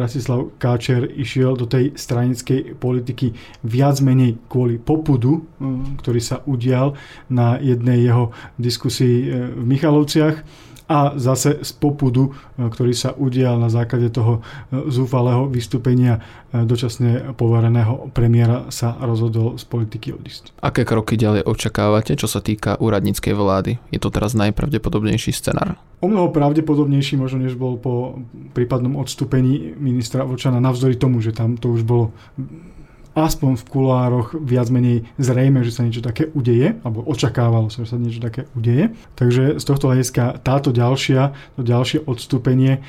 Rastislav 0.00 0.56
Káčer 0.56 1.04
išiel 1.12 1.60
do 1.60 1.68
tej 1.68 1.92
stranickej 1.92 2.80
politiky 2.80 3.36
viac 3.60 4.00
menej 4.00 4.40
kvôli 4.48 4.80
popudu, 4.80 5.44
e, 5.60 5.64
ktorý 6.00 6.20
sa 6.24 6.40
udial 6.48 6.96
na 7.28 7.60
jednej 7.60 8.08
jeho 8.08 8.32
diskusii 8.56 9.16
e, 9.22 9.52
v 9.52 9.64
Michalovciach 9.68 10.36
a 10.86 11.18
zase 11.18 11.66
z 11.66 11.70
popudu, 11.74 12.30
ktorý 12.56 12.94
sa 12.94 13.10
udial 13.18 13.58
na 13.58 13.66
základe 13.66 14.06
toho 14.10 14.40
zúfalého 14.70 15.50
vystúpenia 15.50 16.22
dočasne 16.54 17.34
povereného 17.34 18.14
premiéra 18.14 18.70
sa 18.70 18.94
rozhodol 19.02 19.58
z 19.58 19.66
politiky 19.66 20.14
odísť. 20.14 20.54
Aké 20.62 20.86
kroky 20.86 21.18
ďalej 21.18 21.42
očakávate, 21.44 22.14
čo 22.14 22.30
sa 22.30 22.38
týka 22.38 22.78
úradníckej 22.78 23.34
vlády? 23.34 23.82
Je 23.90 23.98
to 23.98 24.14
teraz 24.14 24.38
najpravdepodobnejší 24.38 25.34
scenár? 25.34 25.74
O 26.00 26.06
mnoho 26.06 26.30
pravdepodobnejší 26.30 27.18
možno, 27.18 27.42
než 27.42 27.58
bol 27.58 27.76
po 27.80 28.22
prípadnom 28.54 28.94
odstúpení 29.00 29.74
ministra 29.76 30.22
Vočana, 30.22 30.62
navzdory 30.62 30.94
tomu, 30.96 31.18
že 31.18 31.34
tam 31.34 31.58
to 31.58 31.74
už 31.74 31.82
bolo 31.82 32.14
aspoň 33.16 33.56
v 33.56 33.64
kulároch 33.64 34.36
viac 34.36 34.68
menej 34.68 35.08
zrejme, 35.16 35.64
že 35.64 35.72
sa 35.72 35.88
niečo 35.88 36.04
také 36.04 36.28
udeje, 36.36 36.76
alebo 36.84 37.00
očakávalo 37.08 37.72
sa, 37.72 37.88
že 37.88 37.96
sa 37.96 37.98
niečo 37.98 38.20
také 38.20 38.44
udeje. 38.52 38.92
Takže 39.16 39.56
z 39.56 39.64
tohto 39.64 39.88
hľadiska 39.88 40.44
táto 40.44 40.68
ďalšia, 40.68 41.32
to 41.56 41.64
ďalšie 41.64 42.04
odstúpenie 42.04 42.76
e, 42.76 42.80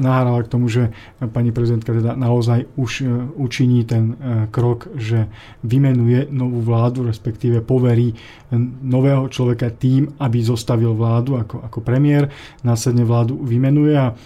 nahrala 0.00 0.40
k 0.40 0.48
tomu, 0.48 0.72
že 0.72 0.96
pani 1.20 1.52
prezidentka 1.52 1.92
teda 1.92 2.16
naozaj 2.16 2.72
už 2.80 2.90
e, 3.04 3.06
učiní 3.36 3.84
ten 3.84 4.16
e, 4.16 4.48
krok, 4.48 4.88
že 4.96 5.28
vymenuje 5.60 6.32
novú 6.32 6.64
vládu, 6.64 7.04
respektíve 7.04 7.60
poverí 7.60 8.16
nového 8.80 9.28
človeka 9.28 9.68
tým, 9.76 10.08
aby 10.16 10.40
zostavil 10.40 10.96
vládu 10.96 11.36
ako, 11.36 11.68
ako 11.68 11.78
premiér, 11.84 12.32
následne 12.64 13.04
vládu 13.04 13.36
vymenuje 13.44 13.92
a 13.92 14.16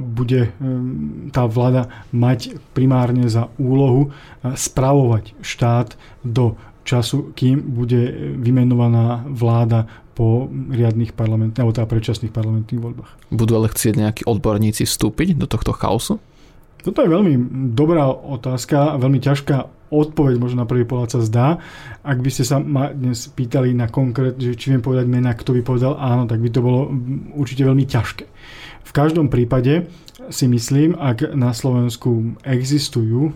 bude 0.00 0.52
tá 1.32 1.44
vláda 1.44 1.92
mať 2.10 2.56
primárne 2.72 3.28
za 3.28 3.52
úlohu 3.60 4.08
e, 4.08 4.56
spravovať 4.56 5.36
štát 5.44 5.94
do 6.24 6.56
času, 6.88 7.36
kým 7.36 7.60
bude 7.60 8.00
vymenovaná 8.40 9.28
vláda 9.28 9.84
po 10.16 10.48
riadnych 10.50 11.14
parlamentných, 11.14 11.62
alebo 11.62 11.76
teda 11.76 11.86
predčasných 11.86 12.32
parlamentných 12.34 12.80
voľbách. 12.80 13.10
Budú 13.30 13.52
ale 13.54 13.70
chcieť 13.70 13.94
nejakí 13.94 14.22
odborníci 14.26 14.88
vstúpiť 14.88 15.38
do 15.38 15.46
tohto 15.46 15.70
chaosu? 15.76 16.18
Toto 16.82 17.04
je 17.04 17.10
veľmi 17.12 17.34
dobrá 17.76 18.08
otázka, 18.10 18.98
veľmi 18.98 19.20
ťažká 19.20 19.77
odpoveď 19.88 20.36
možno 20.40 20.64
na 20.64 20.68
prvý 20.68 20.84
pohľad 20.84 21.18
sa 21.18 21.20
zdá. 21.24 21.48
Ak 22.04 22.20
by 22.20 22.30
ste 22.32 22.44
sa 22.44 22.60
ma 22.60 22.92
dnes 22.92 23.28
pýtali 23.28 23.72
na 23.72 23.88
konkrét, 23.88 24.36
že 24.36 24.54
či 24.54 24.72
viem 24.72 24.84
povedať 24.84 25.08
mena, 25.08 25.34
kto 25.34 25.56
by 25.56 25.62
povedal 25.64 25.96
áno, 25.96 26.28
tak 26.28 26.40
by 26.40 26.48
to 26.52 26.60
bolo 26.60 26.92
určite 27.36 27.64
veľmi 27.64 27.84
ťažké. 27.88 28.24
V 28.88 28.92
každom 28.96 29.28
prípade 29.28 29.88
si 30.28 30.48
myslím, 30.48 30.96
ak 30.96 31.36
na 31.36 31.52
Slovensku 31.52 32.40
existujú 32.44 33.32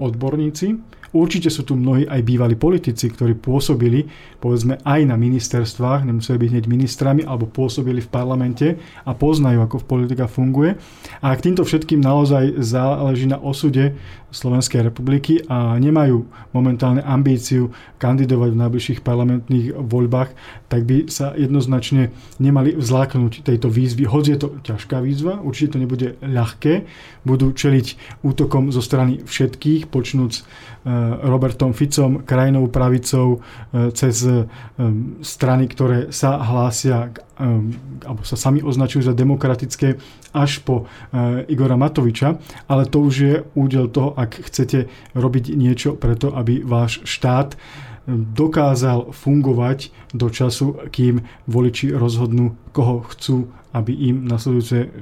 odborníci, 0.00 0.80
Určite 1.14 1.46
sú 1.46 1.62
tu 1.62 1.78
mnohí 1.78 2.10
aj 2.10 2.26
bývalí 2.26 2.58
politici, 2.58 3.06
ktorí 3.06 3.38
pôsobili 3.38 4.10
povedzme 4.42 4.82
aj 4.82 5.06
na 5.06 5.14
ministerstvách, 5.14 6.02
nemuseli 6.02 6.36
byť 6.42 6.50
hneď 6.50 6.64
ministrami, 6.66 7.22
alebo 7.22 7.46
pôsobili 7.46 8.02
v 8.02 8.10
parlamente 8.10 8.66
a 9.06 9.14
poznajú, 9.14 9.62
ako 9.62 9.86
politika 9.86 10.26
funguje. 10.26 10.74
A 11.22 11.30
ak 11.30 11.46
týmto 11.46 11.62
všetkým 11.62 12.02
naozaj 12.02 12.58
záleží 12.58 13.30
na 13.30 13.38
osude 13.38 13.94
Slovenskej 14.34 14.82
republiky 14.82 15.46
a 15.46 15.78
nemajú 15.78 16.26
momentálne 16.50 17.00
ambíciu 17.06 17.70
kandidovať 18.02 18.50
v 18.50 18.60
najbližších 18.66 19.00
parlamentných 19.06 19.78
voľbách, 19.78 20.34
tak 20.66 20.82
by 20.84 21.06
sa 21.06 21.32
jednoznačne 21.38 22.10
nemali 22.42 22.74
vzláknuť 22.74 23.46
tejto 23.46 23.70
výzvy. 23.70 24.10
Hoď 24.10 24.24
je 24.34 24.38
to 24.42 24.48
ťažká 24.66 24.98
výzva, 24.98 25.38
určite 25.38 25.78
to 25.78 25.82
nebude 25.86 26.18
ľahké, 26.18 26.84
budú 27.22 27.54
čeliť 27.54 28.20
útokom 28.26 28.74
zo 28.74 28.82
strany 28.82 29.22
všetkých, 29.22 29.86
počnúc 29.86 30.42
Eh, 30.84 30.90
Robertom 31.24 31.72
Ficom, 31.72 32.28
krajinou 32.28 32.68
pravicou, 32.68 33.40
eh, 33.40 33.88
cez 33.96 34.20
eh, 34.28 34.44
strany, 35.24 35.64
ktoré 35.64 36.12
sa 36.12 36.36
hlásia 36.36 37.08
alebo 38.04 38.22
sa 38.22 38.38
sami 38.38 38.62
označujú 38.62 39.10
za 39.10 39.14
demokratické 39.14 39.98
až 40.30 40.62
po 40.62 40.86
Igora 41.50 41.74
Matoviča, 41.74 42.38
ale 42.70 42.86
to 42.86 43.02
už 43.02 43.14
je 43.14 43.34
údel 43.58 43.90
toho, 43.90 44.14
ak 44.14 44.46
chcete 44.50 44.86
robiť 45.18 45.54
niečo 45.58 45.98
preto, 45.98 46.30
aby 46.30 46.62
váš 46.62 47.02
štát 47.02 47.58
dokázal 48.06 49.16
fungovať 49.16 49.90
do 50.12 50.28
času, 50.28 50.76
kým 50.92 51.24
voliči 51.48 51.90
rozhodnú, 51.90 52.52
koho 52.76 53.00
chcú, 53.08 53.48
aby 53.72 53.96
im 54.12 54.28
nasledujúce 54.28 54.92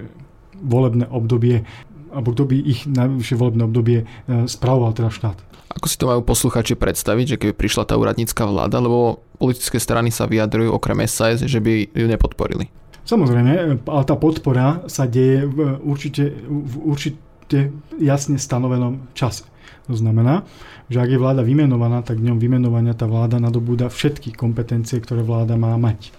volebné 0.63 1.11
obdobie 1.11 1.67
alebo 2.13 2.37
kto 2.37 2.45
by 2.45 2.57
ich 2.61 2.85
najvyššie 2.85 3.41
volebné 3.41 3.63
obdobie 3.65 4.05
spravoval 4.45 4.93
teda 4.93 5.09
štát. 5.09 5.39
Ako 5.73 5.87
si 5.89 5.97
to 5.97 6.05
majú 6.05 6.21
posluchači 6.21 6.77
predstaviť, 6.77 7.25
že 7.35 7.41
keby 7.41 7.53
prišla 7.57 7.89
tá 7.89 7.97
úradnícka 7.97 8.45
vláda, 8.45 8.77
lebo 8.77 9.25
politické 9.41 9.81
strany 9.81 10.13
sa 10.13 10.29
vyjadrujú 10.29 10.71
okrem 10.77 11.01
SAS, 11.09 11.41
že 11.41 11.59
by 11.59 11.89
ju 11.97 12.07
nepodporili? 12.07 12.69
Samozrejme, 13.03 13.83
ale 13.83 14.05
tá 14.07 14.15
podpora 14.15 14.87
sa 14.87 15.11
deje 15.11 15.49
v 15.49 15.81
určite, 15.83 16.31
v 16.47 16.75
určite 16.87 17.75
jasne 17.99 18.39
stanovenom 18.39 19.11
čase. 19.17 19.49
To 19.91 19.99
znamená, 19.99 20.47
že 20.87 21.03
ak 21.03 21.11
je 21.11 21.19
vláda 21.19 21.43
vymenovaná, 21.43 22.07
tak 22.07 22.23
v 22.23 22.31
ňom 22.31 22.39
vymenovania 22.39 22.95
tá 22.95 23.11
vláda 23.11 23.43
nadobúda 23.43 23.91
všetky 23.91 24.31
kompetencie, 24.37 25.03
ktoré 25.03 25.27
vláda 25.27 25.59
má 25.59 25.75
mať. 25.75 26.15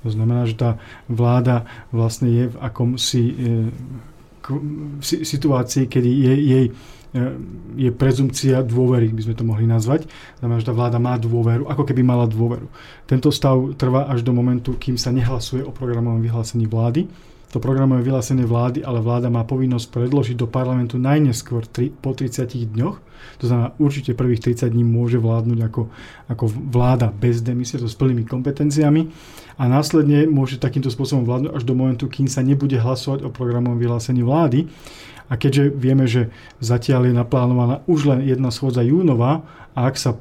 To 0.00 0.08
znamená, 0.08 0.48
že 0.48 0.56
tá 0.56 0.70
vláda 1.08 1.68
vlastne 1.92 2.28
je 2.32 2.44
v 2.48 2.56
akomsi 2.56 3.22
situácii, 5.04 5.84
kedy 5.88 6.08
je, 6.08 6.34
jej 6.36 6.66
je 7.78 7.90
prezumcia 7.94 8.58
dôvery, 8.66 9.14
by 9.14 9.22
sme 9.22 9.34
to 9.38 9.46
mohli 9.46 9.70
nazvať. 9.70 10.10
Znamená, 10.42 10.58
že 10.58 10.66
tá 10.66 10.74
vláda 10.74 10.98
má 10.98 11.14
dôveru, 11.14 11.70
ako 11.70 11.86
keby 11.86 12.02
mala 12.02 12.26
dôveru. 12.26 12.66
Tento 13.06 13.30
stav 13.30 13.54
trvá 13.78 14.10
až 14.10 14.26
do 14.26 14.34
momentu, 14.34 14.74
kým 14.74 14.98
sa 14.98 15.14
nehlasuje 15.14 15.62
o 15.62 15.70
programovom 15.70 16.18
vyhlásení 16.18 16.66
vlády 16.66 17.06
to 17.54 17.62
programové 17.62 18.02
vyhlásenie 18.10 18.42
vlády, 18.42 18.82
ale 18.82 18.98
vláda 18.98 19.30
má 19.30 19.46
povinnosť 19.46 19.94
predložiť 19.94 20.34
do 20.34 20.50
parlamentu 20.50 20.98
najneskôr 20.98 21.62
tri, 21.70 21.86
po 21.86 22.10
30 22.10 22.50
dňoch. 22.50 22.98
To 23.38 23.44
znamená, 23.46 23.78
určite 23.78 24.10
prvých 24.18 24.42
30 24.42 24.74
dní 24.74 24.82
môže 24.82 25.22
vládnuť 25.22 25.58
ako, 25.62 25.82
ako 26.34 26.44
vláda 26.50 27.14
bez 27.14 27.46
demisie, 27.46 27.78
so 27.78 27.86
plnými 27.86 28.26
kompetenciami 28.26 29.06
a 29.54 29.70
následne 29.70 30.26
môže 30.26 30.58
takýmto 30.58 30.90
spôsobom 30.90 31.22
vládnuť 31.22 31.50
až 31.54 31.62
do 31.62 31.78
momentu, 31.78 32.10
kým 32.10 32.26
sa 32.26 32.42
nebude 32.42 32.74
hlasovať 32.74 33.22
o 33.22 33.30
programovom 33.30 33.78
vyhlásení 33.78 34.26
vlády. 34.26 34.66
A 35.28 35.40
keďže 35.40 35.72
vieme, 35.72 36.04
že 36.04 36.28
zatiaľ 36.60 37.08
je 37.08 37.14
naplánovaná 37.16 37.80
už 37.88 38.12
len 38.12 38.20
jedna 38.28 38.52
schôdza 38.52 38.84
júnova 38.84 39.44
a 39.72 39.88
ak 39.88 39.96
sa 39.96 40.20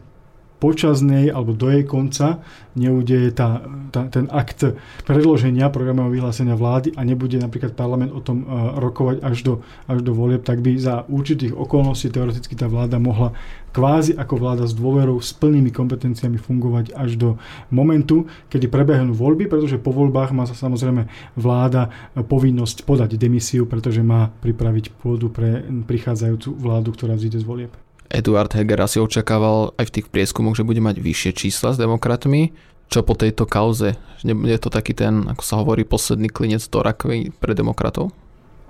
počas 0.63 1.03
nej 1.03 1.27
alebo 1.27 1.51
do 1.51 1.67
jej 1.67 1.83
konca 1.83 2.39
neudeje 2.79 3.35
tá, 3.35 3.67
tá, 3.91 4.07
ten 4.07 4.31
akt 4.31 4.63
predloženia 5.03 5.67
programového 5.67 6.23
vyhlásenia 6.23 6.55
vlády 6.55 6.95
a 6.95 7.03
nebude 7.03 7.35
napríklad 7.35 7.75
parlament 7.75 8.15
o 8.15 8.23
tom 8.23 8.47
uh, 8.47 8.79
rokovať 8.79 9.19
až 9.19 9.37
do, 9.43 9.53
až 9.91 9.99
do 9.99 10.15
volieb, 10.15 10.47
tak 10.47 10.63
by 10.63 10.79
za 10.79 11.03
určitých 11.11 11.51
okolností 11.51 12.07
teoreticky 12.15 12.55
tá 12.55 12.71
vláda 12.71 12.95
mohla 12.95 13.35
kvázi 13.75 14.15
ako 14.15 14.33
vláda 14.39 14.63
s 14.63 14.71
dôverou, 14.71 15.19
s 15.19 15.35
plnými 15.35 15.73
kompetenciami 15.73 16.39
fungovať 16.39 16.95
až 16.95 17.19
do 17.19 17.29
momentu, 17.73 18.29
kedy 18.47 18.71
prebehnú 18.71 19.11
voľby, 19.11 19.51
pretože 19.51 19.81
po 19.81 19.91
voľbách 19.91 20.31
má 20.31 20.47
sa 20.47 20.55
samozrejme 20.55 21.09
vláda 21.35 21.91
povinnosť 22.15 22.87
podať 22.87 23.19
demisiu, 23.19 23.67
pretože 23.67 23.99
má 23.99 24.31
pripraviť 24.39 24.95
pôdu 25.01 25.27
pre 25.27 25.65
prichádzajúcu 25.65 26.49
vládu, 26.55 26.93
ktorá 26.93 27.17
vzíde 27.17 27.41
z 27.41 27.45
volieb. 27.49 27.73
Eduard 28.11 28.51
Heger 28.51 28.79
asi 28.83 28.99
očakával 28.99 29.75
aj 29.79 29.85
v 29.89 29.93
tých 29.99 30.07
prieskumoch, 30.11 30.57
že 30.57 30.67
bude 30.67 30.83
mať 30.83 30.99
vyššie 30.99 31.31
čísla 31.33 31.73
s 31.73 31.81
demokratmi. 31.81 32.53
Čo 32.91 33.01
po 33.01 33.17
tejto 33.17 33.49
kauze? 33.49 33.97
Nebude 34.21 34.59
to 34.61 34.69
taký 34.69 34.93
ten, 34.93 35.25
ako 35.25 35.43
sa 35.43 35.57
hovorí, 35.59 35.87
posledný 35.87 36.29
klinec 36.29 36.61
do 36.69 36.83
rakvy 36.83 37.33
pre 37.33 37.57
demokratov? 37.57 38.13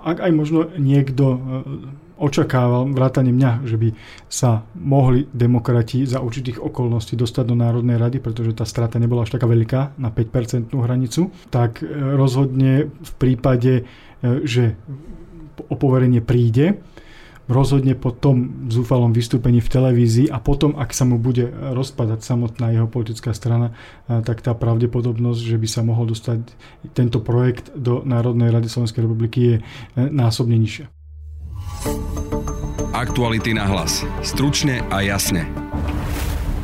Ak 0.04 0.20
aj 0.20 0.32
možno 0.32 0.68
niekto 0.76 1.24
e, 1.32 1.38
očakával, 2.20 2.88
vrátane 2.92 3.32
mňa, 3.32 3.66
že 3.66 3.76
by 3.80 3.88
sa 4.28 4.62
mohli 4.76 5.26
demokrati 5.32 6.06
za 6.06 6.22
určitých 6.22 6.60
okolností 6.60 7.16
dostať 7.18 7.44
do 7.44 7.56
Národnej 7.58 7.98
rady, 7.98 8.20
pretože 8.20 8.54
tá 8.54 8.64
strata 8.64 9.00
nebola 9.00 9.26
až 9.26 9.34
taká 9.34 9.48
veľká 9.48 9.98
na 9.98 10.08
5% 10.12 10.72
hranicu, 10.72 11.32
tak 11.50 11.82
e, 11.82 11.88
rozhodne 12.16 12.88
v 12.88 13.12
prípade, 13.18 13.72
e, 13.80 13.82
že 14.46 14.78
o 15.68 15.74
poverenie 15.78 16.20
príde, 16.22 16.80
rozhodne 17.48 17.92
po 17.92 18.12
tom 18.12 18.68
zúfalom 18.72 19.12
vystúpení 19.12 19.60
v 19.60 19.68
televízii 19.68 20.26
a 20.32 20.40
potom, 20.40 20.76
ak 20.80 20.96
sa 20.96 21.04
mu 21.04 21.20
bude 21.20 21.48
rozpadať 21.52 22.24
samotná 22.24 22.72
jeho 22.72 22.88
politická 22.88 23.36
strana, 23.36 23.76
tak 24.08 24.40
tá 24.40 24.56
pravdepodobnosť, 24.56 25.40
že 25.44 25.56
by 25.60 25.68
sa 25.68 25.80
mohol 25.84 26.08
dostať 26.08 26.40
tento 26.96 27.20
projekt 27.20 27.68
do 27.76 28.00
Národnej 28.04 28.48
rady 28.48 28.68
Slovenskej 28.68 29.04
republiky 29.04 29.38
je 29.40 29.54
e, 29.58 29.62
násobne 30.08 30.56
nižšia. 30.56 30.88
Aktuality 32.94 33.52
na 33.52 33.66
hlas. 33.66 34.06
Stručne 34.22 34.80
a 34.88 35.02
jasne. 35.02 35.44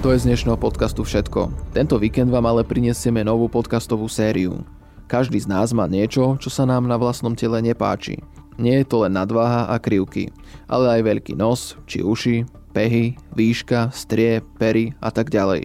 To 0.01 0.17
je 0.17 0.23
z 0.25 0.33
dnešného 0.33 0.57
podcastu 0.57 1.05
všetko. 1.05 1.53
Tento 1.77 2.01
víkend 2.01 2.33
vám 2.33 2.49
ale 2.49 2.65
prinesieme 2.65 3.21
novú 3.21 3.53
podcastovú 3.53 4.09
sériu. 4.09 4.65
Každý 5.11 5.37
z 5.43 5.51
nás 5.51 5.75
má 5.77 5.85
niečo, 5.91 6.41
čo 6.41 6.49
sa 6.49 6.65
nám 6.65 6.89
na 6.89 6.97
vlastnom 6.97 7.37
tele 7.37 7.61
nepáči. 7.61 8.23
Nie 8.61 8.85
je 8.85 8.93
to 8.93 9.09
len 9.09 9.17
nadváha 9.17 9.73
a 9.73 9.81
krivky, 9.81 10.29
ale 10.69 11.01
aj 11.01 11.09
veľký 11.09 11.33
nos 11.33 11.81
či 11.89 12.05
uši, 12.05 12.45
pehy, 12.77 13.17
výška, 13.33 13.89
strie, 13.89 14.45
pery 14.61 14.93
a 15.01 15.09
tak 15.09 15.33
ďalej. 15.33 15.65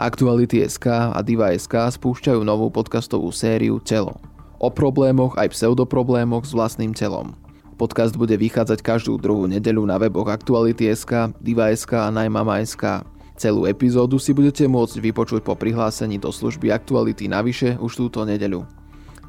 Aktuality 0.00 0.64
SK 0.64 1.12
a 1.12 1.20
Diva 1.20 1.52
SK 1.52 2.00
spúšťajú 2.00 2.40
novú 2.40 2.72
podcastovú 2.72 3.28
sériu 3.28 3.76
Telo. 3.84 4.16
O 4.56 4.72
problémoch 4.72 5.36
aj 5.36 5.52
pseudoproblémoch 5.52 6.48
s 6.48 6.56
vlastným 6.56 6.96
telom. 6.96 7.36
Podcast 7.76 8.16
bude 8.16 8.32
vychádzať 8.40 8.80
každú 8.80 9.20
druhú 9.20 9.44
nedeľu 9.44 9.84
na 9.84 10.00
weboch 10.00 10.32
Aktuality 10.32 10.88
SK, 10.88 11.36
Diva 11.44 11.68
SK 11.68 12.08
a 12.08 12.08
Najmama 12.08 12.64
SK. 12.64 13.04
Celú 13.36 13.68
epizódu 13.68 14.16
si 14.16 14.32
budete 14.32 14.64
môcť 14.64 14.96
vypočuť 14.96 15.44
po 15.44 15.52
prihlásení 15.52 16.16
do 16.16 16.32
služby 16.32 16.72
Aktuality 16.72 17.28
navyše 17.28 17.76
už 17.76 18.00
túto 18.00 18.24
nedeľu. 18.24 18.64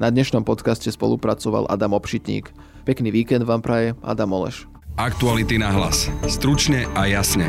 Na 0.00 0.08
dnešnom 0.08 0.44
podcaste 0.44 0.88
spolupracoval 0.88 1.68
Adam 1.68 1.92
Obšitník. 1.92 2.71
Pekný 2.82 3.14
víkend 3.14 3.46
vám 3.46 3.62
praje 3.62 3.94
Adam 4.02 4.32
Oleš. 4.32 4.66
Aktuality 4.98 5.54
na 5.54 5.70
hlas. 5.70 6.10
Stručne 6.26 6.90
a 6.98 7.06
jasne. 7.06 7.46